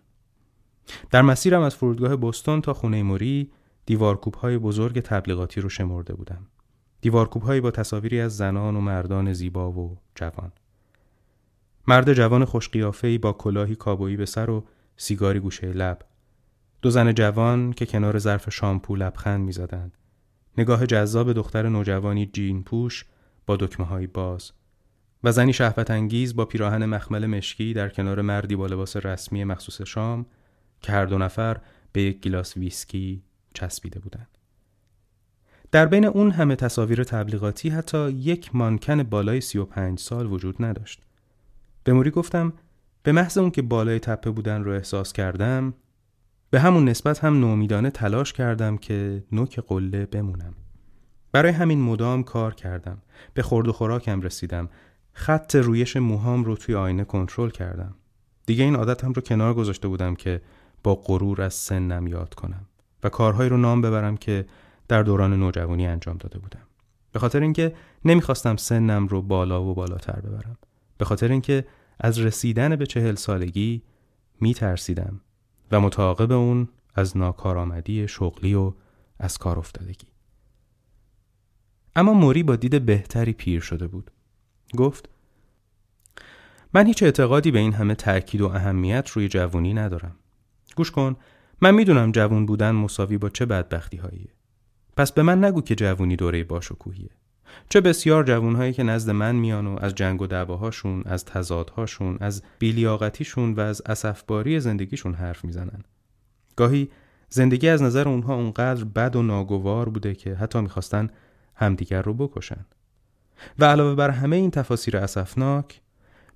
در 1.11 1.21
مسیرم 1.21 1.61
از 1.61 1.75
فرودگاه 1.75 2.15
بستون 2.15 2.61
تا 2.61 2.73
خونه 2.73 3.03
موری 3.03 3.51
دیوارکوب 3.85 4.35
های 4.35 4.57
بزرگ 4.57 4.99
تبلیغاتی 4.99 5.61
رو 5.61 5.69
شمرده 5.69 6.13
بودم. 6.13 6.47
دیوارکوب 7.01 7.43
هایی 7.43 7.61
با 7.61 7.71
تصاویری 7.71 8.19
از 8.19 8.37
زنان 8.37 8.75
و 8.75 8.81
مردان 8.81 9.33
زیبا 9.33 9.71
و 9.71 9.97
جوان. 10.15 10.51
مرد 11.87 12.13
جوان 12.13 12.45
خوشقیافه‌ای 12.45 13.17
با 13.17 13.33
کلاهی 13.33 13.75
کابویی 13.75 14.17
به 14.17 14.25
سر 14.25 14.49
و 14.49 14.63
سیگاری 14.97 15.39
گوشه 15.39 15.67
لب 15.67 16.01
دو 16.81 16.89
زن 16.89 17.13
جوان 17.13 17.73
که 17.73 17.85
کنار 17.85 18.19
ظرف 18.19 18.49
شامپو 18.49 18.95
لبخند 18.95 19.45
می‌زدند 19.45 19.97
نگاه 20.57 20.85
جذاب 20.85 21.33
دختر 21.33 21.69
نوجوانی 21.69 22.25
جین 22.25 22.63
پوش 22.63 23.05
با 23.45 23.55
دکمه 23.55 23.85
های 23.85 24.07
باز 24.07 24.51
و 25.23 25.31
زنی 25.31 25.53
شهوت 25.53 25.91
انگیز 25.91 26.35
با 26.35 26.45
پیراهن 26.45 26.85
مخمل 26.85 27.25
مشکی 27.25 27.73
در 27.73 27.89
کنار 27.89 28.21
مردی 28.21 28.55
با 28.55 28.67
لباس 28.67 28.97
رسمی 28.97 29.43
مخصوص 29.43 29.81
شام 29.81 30.25
که 30.81 30.91
هر 30.91 31.05
دو 31.05 31.17
نفر 31.17 31.57
به 31.91 32.01
یک 32.01 32.21
گیلاس 32.21 32.57
ویسکی 32.57 33.23
چسبیده 33.53 33.99
بودند. 33.99 34.27
در 35.71 35.85
بین 35.85 36.05
اون 36.05 36.31
همه 36.31 36.55
تصاویر 36.55 37.03
تبلیغاتی 37.03 37.69
حتی 37.69 38.11
یک 38.11 38.55
مانکن 38.55 39.03
بالای 39.03 39.41
35 39.41 39.99
سال 39.99 40.31
وجود 40.31 40.55
نداشت. 40.63 41.01
به 41.83 41.93
موری 41.93 42.11
گفتم 42.11 42.53
به 43.03 43.11
محض 43.11 43.37
اون 43.37 43.51
که 43.51 43.61
بالای 43.61 43.99
تپه 43.99 44.31
بودن 44.31 44.63
رو 44.63 44.71
احساس 44.71 45.13
کردم 45.13 45.73
به 46.49 46.59
همون 46.59 46.89
نسبت 46.89 47.23
هم 47.23 47.39
نومیدانه 47.39 47.89
تلاش 47.89 48.33
کردم 48.33 48.77
که 48.77 49.23
نوک 49.31 49.59
قله 49.59 50.05
بمونم. 50.05 50.53
برای 51.31 51.51
همین 51.51 51.81
مدام 51.81 52.23
کار 52.23 52.53
کردم. 52.53 52.97
به 53.33 53.41
خورد 53.41 53.67
و 53.67 53.73
خوراکم 53.73 54.21
رسیدم. 54.21 54.69
خط 55.13 55.55
رویش 55.55 55.97
موهام 55.97 56.43
رو 56.43 56.55
توی 56.55 56.75
آینه 56.75 57.03
کنترل 57.03 57.49
کردم. 57.49 57.95
دیگه 58.45 58.63
این 58.63 58.75
عادتم 58.75 59.13
رو 59.13 59.21
کنار 59.21 59.53
گذاشته 59.53 59.87
بودم 59.87 60.15
که 60.15 60.41
با 60.83 60.95
غرور 60.95 61.41
از 61.41 61.53
سنم 61.53 62.07
یاد 62.07 62.33
کنم 62.33 62.65
و 63.03 63.09
کارهایی 63.09 63.49
رو 63.49 63.57
نام 63.57 63.81
ببرم 63.81 64.17
که 64.17 64.45
در 64.87 65.03
دوران 65.03 65.33
نوجوانی 65.33 65.87
انجام 65.87 66.17
داده 66.17 66.39
بودم. 66.39 66.63
به 67.11 67.19
خاطر 67.19 67.39
اینکه 67.41 67.73
نمی‌خواستم 68.05 68.55
سنم 68.55 69.07
رو 69.07 69.21
بالا 69.21 69.63
و 69.63 69.73
بالاتر 69.73 70.19
ببرم. 70.19 70.57
به 70.97 71.05
خاطر 71.05 71.31
اینکه 71.31 71.65
از 71.99 72.19
رسیدن 72.19 72.75
به 72.75 72.85
چهل 72.85 73.15
سالگی 73.15 73.83
میترسیدم 74.41 75.21
و 75.71 75.79
متعاقب 75.79 76.31
اون 76.31 76.69
از 76.95 77.17
ناکارآمدی 77.17 78.07
شغلی 78.07 78.53
و 78.53 78.73
از 79.19 79.37
کار 79.37 79.59
افتادگی. 79.59 80.07
اما 81.95 82.13
موری 82.13 82.43
با 82.43 82.55
دید 82.55 82.85
بهتری 82.85 83.33
پیر 83.33 83.61
شده 83.61 83.87
بود. 83.87 84.11
گفت 84.77 85.09
من 86.73 86.87
هیچ 86.87 87.03
اعتقادی 87.03 87.51
به 87.51 87.59
این 87.59 87.73
همه 87.73 87.95
تأکید 87.95 88.41
و 88.41 88.47
اهمیت 88.47 89.09
روی 89.09 89.27
جوونی 89.27 89.73
ندارم. 89.73 90.15
گوش 90.75 90.91
کن 90.91 91.15
من 91.61 91.75
می‌دونم 91.75 92.11
جوون 92.11 92.45
بودن 92.45 92.71
مساوی 92.71 93.17
با 93.17 93.29
چه 93.29 93.45
بدبختی 93.45 93.97
هاییه. 93.97 94.33
پس 94.97 95.11
به 95.11 95.23
من 95.23 95.43
نگو 95.43 95.61
که 95.61 95.75
جوونی 95.75 96.15
دوره 96.15 96.43
باشکوهیه. 96.43 97.09
چه 97.69 97.81
بسیار 97.81 98.23
جوانهایی 98.23 98.73
که 98.73 98.83
نزد 98.83 99.09
من 99.09 99.35
میان 99.35 99.67
و 99.67 99.77
از 99.81 99.95
جنگ 99.95 100.21
و 100.21 100.27
دعواهاشون، 100.27 101.03
از 101.05 101.25
تضادهاشون، 101.25 102.17
از 102.19 102.43
بیلیاقتیشون 102.59 103.53
و 103.53 103.59
از 103.59 103.81
اسفباری 103.85 104.59
زندگیشون 104.59 105.13
حرف 105.13 105.45
می‌زنن. 105.45 105.83
گاهی 106.55 106.89
زندگی 107.29 107.69
از 107.69 107.81
نظر 107.81 108.09
اونها 108.09 108.35
اونقدر 108.35 108.83
بد 108.83 109.15
و 109.15 109.21
ناگوار 109.21 109.89
بوده 109.89 110.15
که 110.15 110.35
حتی 110.35 110.61
می‌خواستن 110.61 111.09
همدیگر 111.55 112.01
رو 112.01 112.13
بکشن. 112.13 112.65
و 113.59 113.65
علاوه 113.65 113.95
بر 113.95 114.09
همه 114.09 114.35
این 114.35 114.51
تفاسیر 114.51 114.97
اسفناک، 114.97 115.81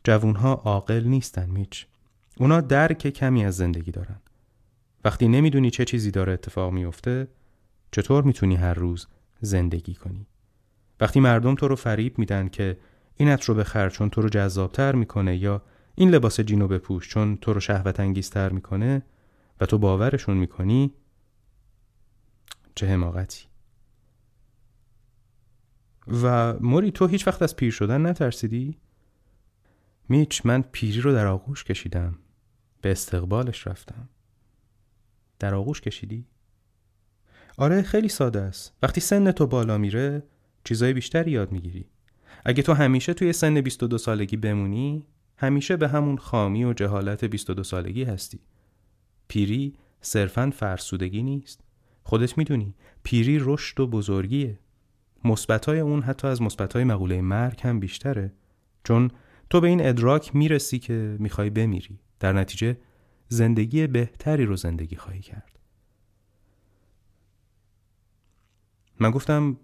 جوونها 0.04 0.54
عاقل 0.54 1.04
نیستن 1.04 1.50
میچ. 1.50 1.86
اونا 2.38 2.62
درک 2.62 3.08
کمی 3.08 3.46
از 3.46 3.56
زندگی 3.56 3.92
دارن. 3.92 4.20
وقتی 5.06 5.28
نمی‌دونی 5.28 5.72
چه 5.72 5.86
چیزی 5.86 6.12
داره 6.12 6.34
اتفاق 6.34 6.74
میفته، 6.74 7.28
چطور 7.92 8.24
می‌تونی 8.24 8.56
هر 8.56 8.74
روز 8.74 9.08
زندگی 9.42 9.94
کنی؟ 9.94 10.28
وقتی 11.00 11.20
مردم 11.20 11.56
تو 11.56 11.68
رو 11.68 11.76
فریب 11.76 12.20
میدن 12.20 12.48
که 12.48 12.78
اینت 13.16 13.44
رو 13.44 13.56
بخر 13.56 13.90
چون 13.90 14.10
تو 14.10 14.22
رو 14.22 14.30
جذابتر 14.30 14.96
می‌کنه 14.96 15.38
یا 15.38 15.62
این 15.96 16.10
لباس 16.10 16.40
جینو 16.40 16.68
بپوش 16.68 17.10
چون 17.10 17.38
تو 17.38 17.54
رو 17.54 17.60
شهوت 17.60 18.00
انگیزتر 18.00 18.50
می‌کنه 18.50 19.02
و 19.62 19.66
تو 19.66 19.78
باورشون 19.78 20.38
می‌کنی 20.38 20.94
چه 22.76 22.88
حماقتی 22.88 23.46
و 26.08 26.54
موری 26.54 26.92
تو 26.92 27.08
هیچ 27.08 27.28
وقت 27.28 27.42
از 27.42 27.56
پیر 27.56 27.72
شدن 27.72 28.06
نترسیدی؟ 28.06 28.78
میچ 30.10 30.46
من 30.46 30.62
پیری 30.62 31.02
رو 31.02 31.14
در 31.14 31.28
آغوش 31.28 31.64
کشیدم 31.64 32.20
به 32.82 32.92
استقبالش 32.92 33.68
رفتم 33.68 34.10
در 35.40 35.56
آغوش 35.56 35.82
کشیدی؟ 35.82 36.26
آره 37.58 37.82
خیلی 37.82 38.10
ساده 38.10 38.42
است. 38.42 38.74
وقتی 38.82 39.02
سن 39.02 39.32
تو 39.32 39.48
بالا 39.48 39.78
میره 39.78 40.24
چیزای 40.68 40.94
بیشتری 40.94 41.32
یاد 41.32 41.52
می‌گیری. 41.52 41.86
اگه 42.46 42.64
تو 42.64 42.74
همیشه 42.74 43.14
توی 43.14 43.34
سن 43.34 43.62
22 43.62 43.98
سالگی 43.98 44.38
بمونی 44.38 45.06
همیشه 45.38 45.78
به 45.78 45.88
همون 45.88 46.18
خامی 46.18 46.64
و 46.66 46.74
جهالت 46.74 47.26
22 47.26 47.64
سالگی 47.64 48.04
هستی. 48.04 48.40
پیری 49.28 49.74
صرفا 50.02 50.52
فرسودگی 50.56 51.24
نیست. 51.24 51.64
خودت 52.04 52.38
می‌دونی 52.38 52.76
پیری 53.04 53.40
رشد 53.42 53.80
و 53.80 53.88
بزرگیه. 53.88 54.60
مثبتای 55.24 55.80
اون 55.80 56.02
حتی 56.02 56.28
از 56.28 56.42
مثبتای 56.42 56.84
مقوله 56.84 57.22
مرگ 57.22 57.60
هم 57.64 57.80
بیشتره 57.80 58.34
چون 58.84 59.12
تو 59.50 59.62
به 59.62 59.68
این 59.68 59.88
ادراک 59.88 60.36
می‌رسی 60.36 60.80
که 60.80 61.16
می‌خوای 61.20 61.50
بمیری 61.50 62.00
در 62.20 62.34
نتیجه 62.34 62.78
زندگی 63.28 63.88
بهتری 63.88 64.46
رو 64.46 64.56
زندگی 64.56 64.96
خواهی 64.96 65.22
کرد 65.22 65.60
من 69.00 69.12
گفتم 69.12 69.58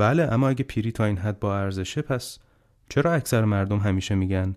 بله 0.00 0.22
اما 0.32 0.48
اگه 0.48 0.64
پیری 0.64 0.92
تا 0.92 1.04
این 1.04 1.18
حد 1.18 1.40
با 1.40 1.58
ارزشه 1.58 2.02
پس 2.02 2.38
چرا 2.88 3.12
اکثر 3.12 3.44
مردم 3.44 3.78
همیشه 3.78 4.14
میگن 4.14 4.56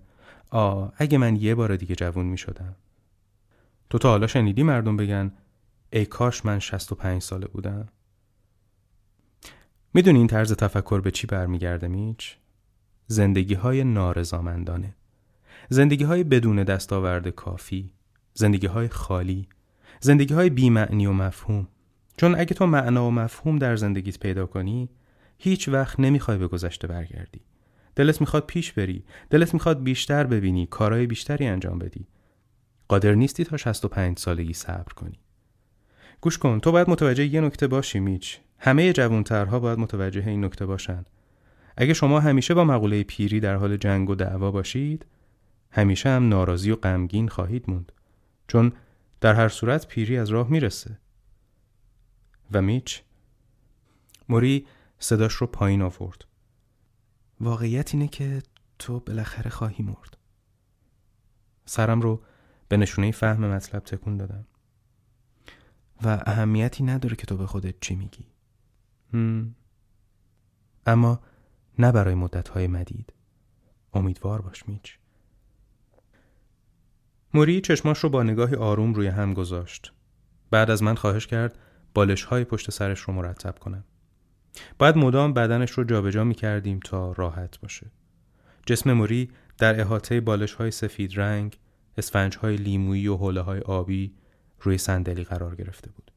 آ 0.49 0.87
اگه 0.97 1.17
من 1.17 1.35
یه 1.35 1.55
بار 1.55 1.75
دیگه 1.75 1.95
جوون 1.95 2.25
می‌شدم؟ 2.25 2.75
تو 3.89 3.97
تا 3.97 4.09
حالا 4.09 4.27
شنیدی 4.27 4.63
مردم 4.63 4.97
بگن 4.97 5.31
ای 5.89 6.05
کاش 6.05 6.45
من 6.45 6.59
65 6.59 7.21
ساله 7.21 7.47
بودم. 7.47 7.87
می‌دونی 9.93 10.17
این 10.17 10.27
طرز 10.27 10.53
تفکر 10.53 11.01
به 11.01 11.11
چی 11.11 11.27
برمیگرده 11.27 11.87
میچ؟ 11.87 12.37
زندگی 13.07 13.53
های 13.53 13.83
نارضامندانه. 13.83 14.95
زندگی 15.69 16.03
های 16.03 16.23
بدون 16.23 16.63
دستاورد 16.63 17.29
کافی. 17.29 17.93
زندگی 18.33 18.67
های 18.67 18.87
خالی. 18.87 19.47
زندگی 19.99 20.33
های 20.33 20.49
بیمعنی 20.49 21.05
و 21.05 21.11
مفهوم. 21.11 21.67
چون 22.17 22.35
اگه 22.35 22.53
تو 22.53 22.65
معنا 22.65 23.07
و 23.07 23.11
مفهوم 23.11 23.57
در 23.57 23.75
زندگیت 23.75 24.19
پیدا 24.19 24.45
کنی 24.45 24.89
هیچ 25.43 25.69
وقت 25.69 25.99
نمی‌خوای 25.99 26.37
به 26.37 26.47
گذشته 26.47 26.87
برگردی. 26.87 27.41
دلت 27.95 28.21
می‌خواد 28.21 28.45
پیش 28.45 28.73
بری. 28.73 29.03
دلت 29.29 29.53
می‌خواد 29.53 29.83
بیشتر 29.83 30.23
ببینی 30.23 30.67
کارهای 30.67 31.07
بیشتری 31.07 31.47
انجام 31.47 31.79
بدی. 31.79 32.07
قادر 32.87 33.13
نیستی 33.13 33.43
تا 33.43 33.57
65 33.57 34.19
سالگی 34.19 34.53
صبر 34.53 34.93
کنی. 34.93 35.19
گوش 36.21 36.37
کن 36.37 36.59
تو 36.59 36.71
باید 36.71 36.89
متوجه 36.89 37.25
یه 37.25 37.41
نکته 37.41 37.67
باشی 37.67 37.99
میچ. 37.99 38.39
همه 38.59 38.93
جوانترها 38.93 39.59
باید 39.59 39.79
متوجه 39.79 40.27
این 40.27 40.45
نکته 40.45 40.65
باشن. 40.65 41.05
اگه 41.77 41.93
شما 41.93 42.19
همیشه 42.19 42.53
با 42.53 42.63
مقوله 42.63 43.03
پیری 43.03 43.39
در 43.39 43.55
حال 43.55 43.77
جنگ 43.77 44.09
و 44.09 44.15
دعوا 44.15 44.51
باشید 44.51 45.05
همیشه 45.71 46.09
هم 46.09 46.29
ناراضی 46.29 46.71
و 46.71 46.75
غمگین 46.75 47.27
خواهید 47.27 47.63
موند. 47.67 47.91
چون 48.47 48.73
در 49.21 49.33
هر 49.33 49.49
صورت 49.49 49.87
پیری 49.87 50.17
از 50.17 50.29
راه 50.29 50.51
می‌رسه. 50.51 50.97
و 52.51 52.61
میچ؟ 52.61 53.01
موری 54.29 54.65
صداش 55.03 55.33
رو 55.33 55.47
پایین 55.47 55.81
آورد. 55.81 56.25
واقعیت 57.39 57.93
اینه 57.93 58.07
که 58.07 58.43
تو 58.79 58.99
بالاخره 58.99 59.49
خواهی 59.49 59.83
مرد. 59.83 60.17
سرم 61.65 62.01
رو 62.01 62.23
به 62.67 62.77
نشونه 62.77 63.11
فهم 63.11 63.47
مطلب 63.47 63.83
تکون 63.83 64.17
دادم. 64.17 64.45
و 66.03 66.23
اهمیتی 66.25 66.83
نداره 66.83 67.15
که 67.15 67.25
تو 67.25 67.37
به 67.37 67.47
خودت 67.47 67.75
چی 67.81 67.95
میگی. 67.95 68.27
اما 70.85 71.19
نه 71.79 71.91
برای 71.91 72.15
مدتهای 72.15 72.67
مدید. 72.67 73.13
امیدوار 73.93 74.41
باش 74.41 74.67
میچ. 74.67 74.97
موری 77.33 77.61
چشماش 77.61 77.99
رو 77.99 78.09
با 78.09 78.23
نگاهی 78.23 78.55
آروم 78.55 78.93
روی 78.93 79.07
هم 79.07 79.33
گذاشت. 79.33 79.93
بعد 80.51 80.71
از 80.71 80.83
من 80.83 80.95
خواهش 80.95 81.27
کرد 81.27 81.59
بالش 81.93 82.23
های 82.23 82.43
پشت 82.43 82.71
سرش 82.71 82.99
رو 82.99 83.13
مرتب 83.13 83.59
کنم. 83.59 83.83
باید 84.79 84.97
مدام 84.97 85.33
بدنش 85.33 85.71
رو 85.71 85.83
جابجا 85.83 86.23
می 86.23 86.35
کردیم 86.35 86.79
تا 86.79 87.11
راحت 87.11 87.59
باشه. 87.59 87.87
جسم 88.65 88.93
موری 88.93 89.29
در 89.57 89.81
احاطه 89.81 90.21
بالش 90.21 90.53
های 90.53 90.71
سفید 90.71 91.19
رنگ 91.19 91.59
اسفنج 91.97 92.37
های 92.37 92.55
لیمویی 92.55 93.07
و 93.07 93.15
حوله 93.15 93.41
های 93.41 93.59
آبی 93.59 94.13
روی 94.59 94.77
صندلی 94.77 95.23
قرار 95.23 95.55
گرفته 95.55 95.91
بود. 95.91 96.11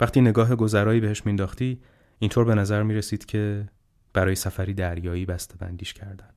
وقتی 0.00 0.20
نگاه 0.20 0.56
گذرایی 0.56 1.00
بهش 1.00 1.26
مینداختی 1.26 1.82
اینطور 2.18 2.44
به 2.44 2.54
نظر 2.54 2.82
می 2.82 2.94
رسید 2.94 3.24
که 3.24 3.68
برای 4.12 4.34
سفری 4.34 4.74
دریایی 4.74 5.26
بسته 5.26 5.56
بندیش 5.56 5.92
کردن. 5.92 6.30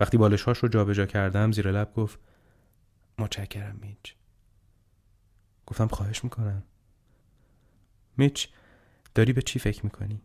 وقتی 0.00 0.16
بالشهاش 0.16 0.58
رو 0.58 0.68
جابجا 0.68 1.06
کردم 1.06 1.52
زیر 1.52 1.70
لب 1.70 1.92
گفت 1.94 2.18
متشکرم 3.18 3.78
میچ. 3.80 4.14
گفتم 5.66 5.86
خواهش 5.86 6.24
می‌کنم. 6.24 6.62
میچ 8.16 8.48
داری 9.18 9.32
به 9.32 9.42
چی 9.42 9.58
فکر 9.58 9.84
می‌کنی؟ 9.84 10.22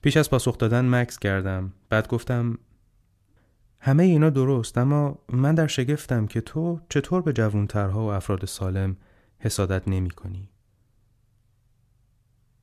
پیش 0.00 0.16
از 0.16 0.30
پاسخ 0.30 0.58
دادن 0.58 0.88
مکس 0.88 1.18
کردم 1.18 1.72
بعد 1.88 2.08
گفتم 2.08 2.58
همه 3.80 4.02
اینا 4.02 4.30
درست 4.30 4.78
اما 4.78 5.18
من 5.32 5.54
در 5.54 5.66
شگفتم 5.66 6.26
که 6.26 6.40
تو 6.40 6.80
چطور 6.88 7.22
به 7.22 7.32
جوانترها 7.32 8.06
و 8.06 8.12
افراد 8.12 8.44
سالم 8.44 8.96
حسادت 9.38 9.88
نمی 9.88 10.10
کنی. 10.10 10.48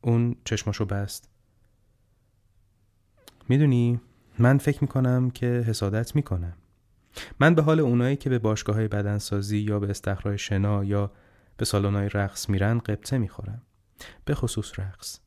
اون 0.01 0.35
چشماشو 0.45 0.85
بست. 0.85 1.29
می‌دونی 3.49 3.99
من 4.39 4.57
فکر 4.57 4.77
می‌کنم 4.81 5.29
که 5.29 5.45
حسادت 5.45 6.15
می‌کنم. 6.15 6.53
من 7.39 7.55
به 7.55 7.61
حال 7.61 7.79
اونایی 7.79 8.15
که 8.15 8.29
به 8.29 8.39
باشگاه 8.39 8.75
های 8.75 8.87
بدنسازی 8.87 9.57
یا 9.57 9.79
به 9.79 9.89
استخرای 9.89 10.37
شنا 10.37 10.83
یا 10.83 11.11
به 11.57 11.65
سالن 11.65 11.95
های 11.95 12.09
رقص 12.09 12.49
میرن 12.49 12.79
قبطه 12.79 13.17
می‌خورم. 13.17 13.61
به 14.25 14.35
خصوص 14.35 14.79
رقص. 14.79 15.19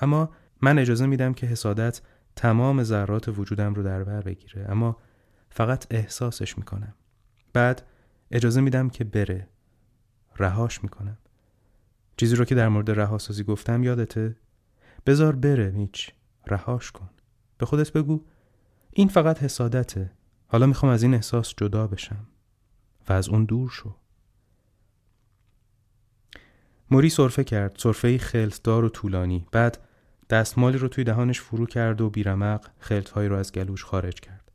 اما 0.00 0.30
من 0.60 0.78
اجازه 0.78 1.06
میدم 1.06 1.34
که 1.34 1.46
حسادت 1.46 2.00
تمام 2.36 2.82
ذرات 2.82 3.28
وجودم 3.28 3.74
رو 3.74 3.82
در 3.82 4.04
بر 4.04 4.20
بگیره 4.20 4.66
اما 4.70 4.96
فقط 5.50 5.86
احساسش 5.90 6.58
می‌کنم. 6.58 6.94
بعد 7.52 7.86
اجازه 8.30 8.60
میدم 8.60 8.88
که 8.88 9.04
بره. 9.04 9.48
رهاش 10.36 10.82
می‌کنم. 10.82 11.18
چیزی 12.16 12.36
رو 12.36 12.44
که 12.44 12.54
در 12.54 12.68
مورد 12.68 12.90
رهاسازی 12.90 13.44
گفتم 13.44 13.82
یادته؟ 13.82 14.36
بزار 15.06 15.36
بره 15.36 15.70
میچ. 15.70 16.10
رهاش 16.46 16.92
کن. 16.92 17.10
به 17.58 17.66
خودت 17.66 17.92
بگو. 17.92 18.24
این 18.92 19.08
فقط 19.08 19.42
حسادته. 19.42 20.12
حالا 20.46 20.66
می‌خوام 20.66 20.92
از 20.92 21.02
این 21.02 21.14
احساس 21.14 21.54
جدا 21.56 21.86
بشم 21.86 22.26
و 23.08 23.12
از 23.12 23.28
اون 23.28 23.44
دور 23.44 23.70
شو. 23.70 23.96
موری 26.94 27.10
صرفه 27.10 27.44
کرد. 27.44 27.76
صرفه 27.78 28.18
خلطدار 28.18 28.84
و 28.84 28.88
طولانی. 28.88 29.46
بعد 29.52 29.78
دستمالی 30.30 30.78
رو 30.78 30.88
توی 30.88 31.04
دهانش 31.04 31.40
فرو 31.40 31.66
کرد 31.66 32.00
و 32.00 32.10
بیرمق 32.10 32.66
خلطهایی 32.78 33.28
رو 33.28 33.36
از 33.36 33.52
گلوش 33.52 33.84
خارج 33.84 34.20
کرد. 34.20 34.50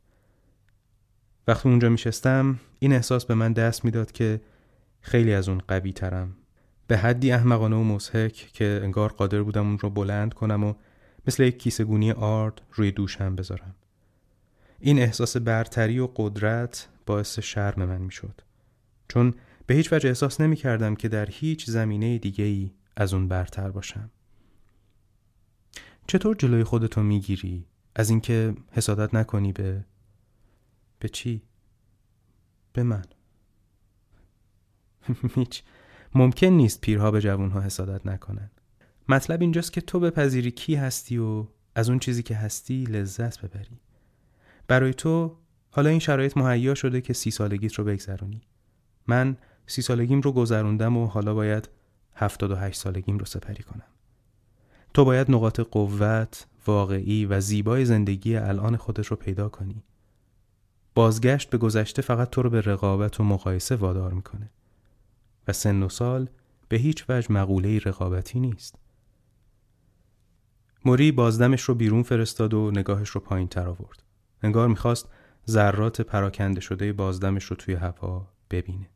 وقتی 1.48 1.68
اونجا 1.68 1.88
میشستم 1.88 2.60
این 2.78 2.92
احساس 2.92 3.24
به 3.24 3.34
من 3.34 3.52
دست 3.52 3.84
می‌داد 3.84 4.12
که 4.12 4.40
خیلی 5.00 5.34
از 5.34 5.48
اون 5.48 5.62
قوی 5.68 5.92
ترم. 5.92 6.36
به 6.86 6.96
حدی 6.96 7.32
احمقانه 7.32 7.76
و 7.76 7.82
مسحک 7.82 8.50
که 8.52 8.80
انگار 8.82 9.12
قادر 9.12 9.42
بودم 9.42 9.66
اون 9.66 9.78
رو 9.78 9.90
بلند 9.90 10.34
کنم 10.34 10.64
و 10.64 10.74
مثل 11.26 11.42
یک 11.42 11.58
کیسه 11.58 11.84
گونی 11.84 12.12
آرد 12.12 12.62
روی 12.72 12.92
دوشم 12.92 13.36
بذارم. 13.36 13.74
این 14.78 14.98
احساس 14.98 15.36
برتری 15.36 15.98
و 15.98 16.08
قدرت 16.16 16.88
باعث 17.06 17.38
شرم 17.38 17.84
من 17.84 18.00
می‌شد. 18.00 18.40
چون 19.08 19.34
به 19.70 19.76
هیچ 19.76 19.92
وجه 19.92 20.08
احساس 20.08 20.40
نمی 20.40 20.56
کردم 20.56 20.94
که 20.94 21.08
در 21.08 21.30
هیچ 21.30 21.70
زمینه 21.70 22.18
دیگه 22.18 22.44
ای 22.44 22.70
از 22.96 23.14
اون 23.14 23.28
برتر 23.28 23.70
باشم. 23.70 24.10
چطور 26.06 26.36
جلوی 26.36 26.64
خودتو 26.64 27.02
می‌گیری؟ 27.02 27.66
از 27.94 28.10
اینکه 28.10 28.54
حسادت 28.70 29.14
نکنی 29.14 29.52
به 29.52 29.84
به 30.98 31.08
چی؟ 31.08 31.42
به 32.72 32.82
من. 32.82 33.04
هیچ. 35.34 35.62
ممکن 36.14 36.46
نیست 36.46 36.80
پیرها 36.80 37.10
به 37.10 37.20
جوانها 37.20 37.60
حسادت 37.60 38.06
نکنن. 38.06 38.50
مطلب 39.08 39.40
اینجاست 39.40 39.72
که 39.72 39.80
تو 39.80 40.00
بپذیری 40.00 40.50
کی 40.50 40.74
هستی 40.74 41.18
و 41.18 41.46
از 41.74 41.88
اون 41.88 41.98
چیزی 41.98 42.22
که 42.22 42.34
هستی 42.34 42.84
لذت 42.84 43.40
ببری. 43.40 43.80
برای 44.68 44.94
تو 44.94 45.36
حالا 45.70 45.90
این 45.90 45.98
شرایط 45.98 46.36
مهیا 46.36 46.74
شده 46.74 47.00
که 47.00 47.12
سی 47.12 47.30
سالگیت 47.30 47.74
رو 47.74 47.84
بگذرونی. 47.84 48.42
من 49.06 49.36
سی 49.70 49.82
سالگیم 49.82 50.20
رو 50.20 50.32
گذروندم 50.32 50.96
و 50.96 51.06
حالا 51.06 51.34
باید 51.34 51.68
هفتاد 52.14 52.50
و 52.50 52.56
هشت 52.56 52.80
سالگیم 52.80 53.18
رو 53.18 53.24
سپری 53.24 53.62
کنم 53.62 53.86
تو 54.94 55.04
باید 55.04 55.30
نقاط 55.30 55.60
قوت، 55.60 56.46
واقعی 56.66 57.26
و 57.26 57.40
زیبای 57.40 57.84
زندگی 57.84 58.36
الان 58.36 58.76
خودت 58.76 59.06
رو 59.06 59.16
پیدا 59.16 59.48
کنی 59.48 59.82
بازگشت 60.94 61.50
به 61.50 61.58
گذشته 61.58 62.02
فقط 62.02 62.30
تو 62.30 62.42
رو 62.42 62.50
به 62.50 62.60
رقابت 62.60 63.20
و 63.20 63.24
مقایسه 63.24 63.76
وادار 63.76 64.12
می‌کنه 64.12 64.50
و 65.48 65.52
سن 65.52 65.82
و 65.82 65.88
سال 65.88 66.28
به 66.68 66.76
هیچ 66.76 67.04
وجه 67.08 67.32
مقوله 67.32 67.78
رقابتی 67.78 68.40
نیست. 68.40 68.74
موری 70.84 71.12
بازدمش 71.12 71.62
رو 71.62 71.74
بیرون 71.74 72.02
فرستاد 72.02 72.54
و 72.54 72.70
نگاهش 72.70 73.08
رو 73.08 73.20
پایین 73.20 73.48
تر 73.48 73.68
آورد. 73.68 74.02
انگار 74.42 74.68
می‌خواست 74.68 75.08
ذرات 75.48 76.00
پراکنده 76.00 76.60
شده 76.60 76.92
بازدمش 76.92 77.44
رو 77.44 77.56
توی 77.56 77.74
هوا 77.74 78.26
ببینه. 78.50 78.88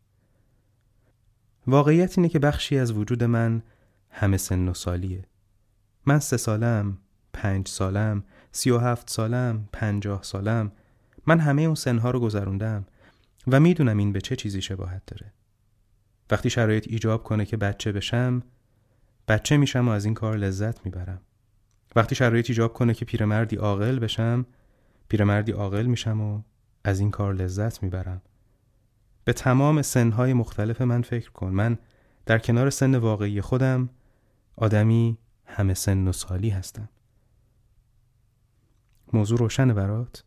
واقعیت 1.66 2.18
اینه 2.18 2.28
که 2.28 2.38
بخشی 2.38 2.78
از 2.78 2.92
وجود 2.92 3.24
من 3.24 3.62
همه 4.10 4.36
سن 4.36 4.68
و 4.68 4.74
سالیه. 4.74 5.24
من 6.06 6.18
سه 6.18 6.36
سالم، 6.36 6.98
پنج 7.32 7.68
سالم، 7.68 8.24
سی 8.52 8.70
و 8.70 8.78
هفت 8.78 9.10
سالم، 9.10 9.68
پنجاه 9.72 10.22
سالم. 10.22 10.72
من 11.26 11.40
همه 11.40 11.62
اون 11.62 11.74
سنها 11.74 12.10
رو 12.10 12.20
گذروندم 12.20 12.86
و 13.46 13.60
می‌دونم 13.60 13.98
این 13.98 14.12
به 14.12 14.20
چه 14.20 14.36
چیزی 14.36 14.62
شباهت 14.62 15.02
داره. 15.06 15.32
وقتی 16.30 16.50
شرایط 16.50 16.86
ایجاب 16.88 17.24
کنه 17.24 17.44
که 17.44 17.56
بچه 17.56 17.92
بشم 17.92 18.42
بچه 19.28 19.56
میشم 19.56 19.88
و 19.88 19.90
از 19.90 20.04
این 20.04 20.14
کار 20.14 20.36
لذت 20.36 20.84
می‌برم. 20.84 21.20
وقتی 21.96 22.14
شرایط 22.14 22.50
ایجاب 22.50 22.72
کنه 22.72 22.94
که 22.94 23.04
پیرمردی 23.04 23.56
عاقل 23.56 23.98
بشم 23.98 24.46
پیرمردی 25.08 25.52
عاقل 25.52 25.86
میشم 25.86 26.20
و 26.20 26.42
از 26.84 27.00
این 27.00 27.10
کار 27.10 27.34
لذت 27.34 27.82
می‌برم. 27.82 28.22
به 29.24 29.32
تمام 29.32 29.82
سنهای 29.82 30.32
مختلف 30.32 30.80
من 30.80 31.02
فکر 31.02 31.30
کن. 31.30 31.50
من 31.50 31.78
در 32.26 32.38
کنار 32.38 32.70
سن 32.70 32.94
واقعی 32.94 33.40
خودم 33.40 33.90
آدمی 34.56 35.18
همه 35.46 35.74
سن 35.74 36.08
و 36.08 36.12
سالی 36.12 36.50
هستم. 36.50 36.88
موضوع 39.12 39.38
روشنه 39.38 39.74
برات؟ 39.74 40.24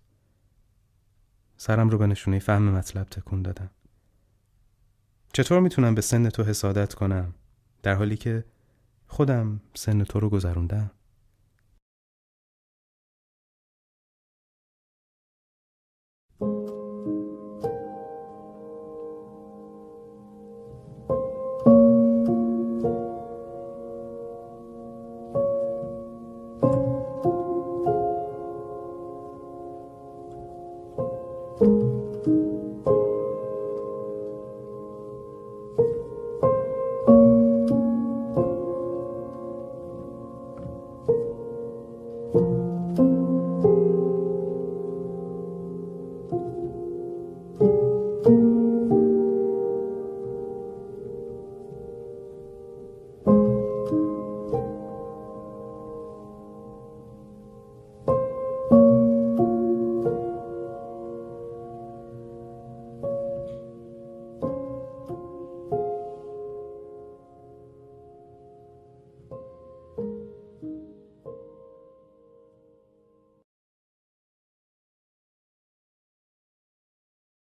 سرم 1.57 1.89
رو 1.89 1.97
به 1.97 2.07
نشونه 2.07 2.39
فهم 2.39 2.63
مطلب 2.63 3.07
تکون 3.09 3.41
دادم. 3.41 3.69
چطور 5.33 5.59
می‌تونم 5.59 5.95
به 5.95 6.01
سن 6.01 6.29
تو 6.29 6.43
حسادت 6.43 6.93
کنم؟ 6.93 7.33
در 7.83 7.95
حالی 7.95 8.17
که 8.17 8.45
خودم 9.07 9.61
سن 9.73 10.03
تو 10.03 10.19
رو 10.19 10.29
گذروندم. 10.29 10.91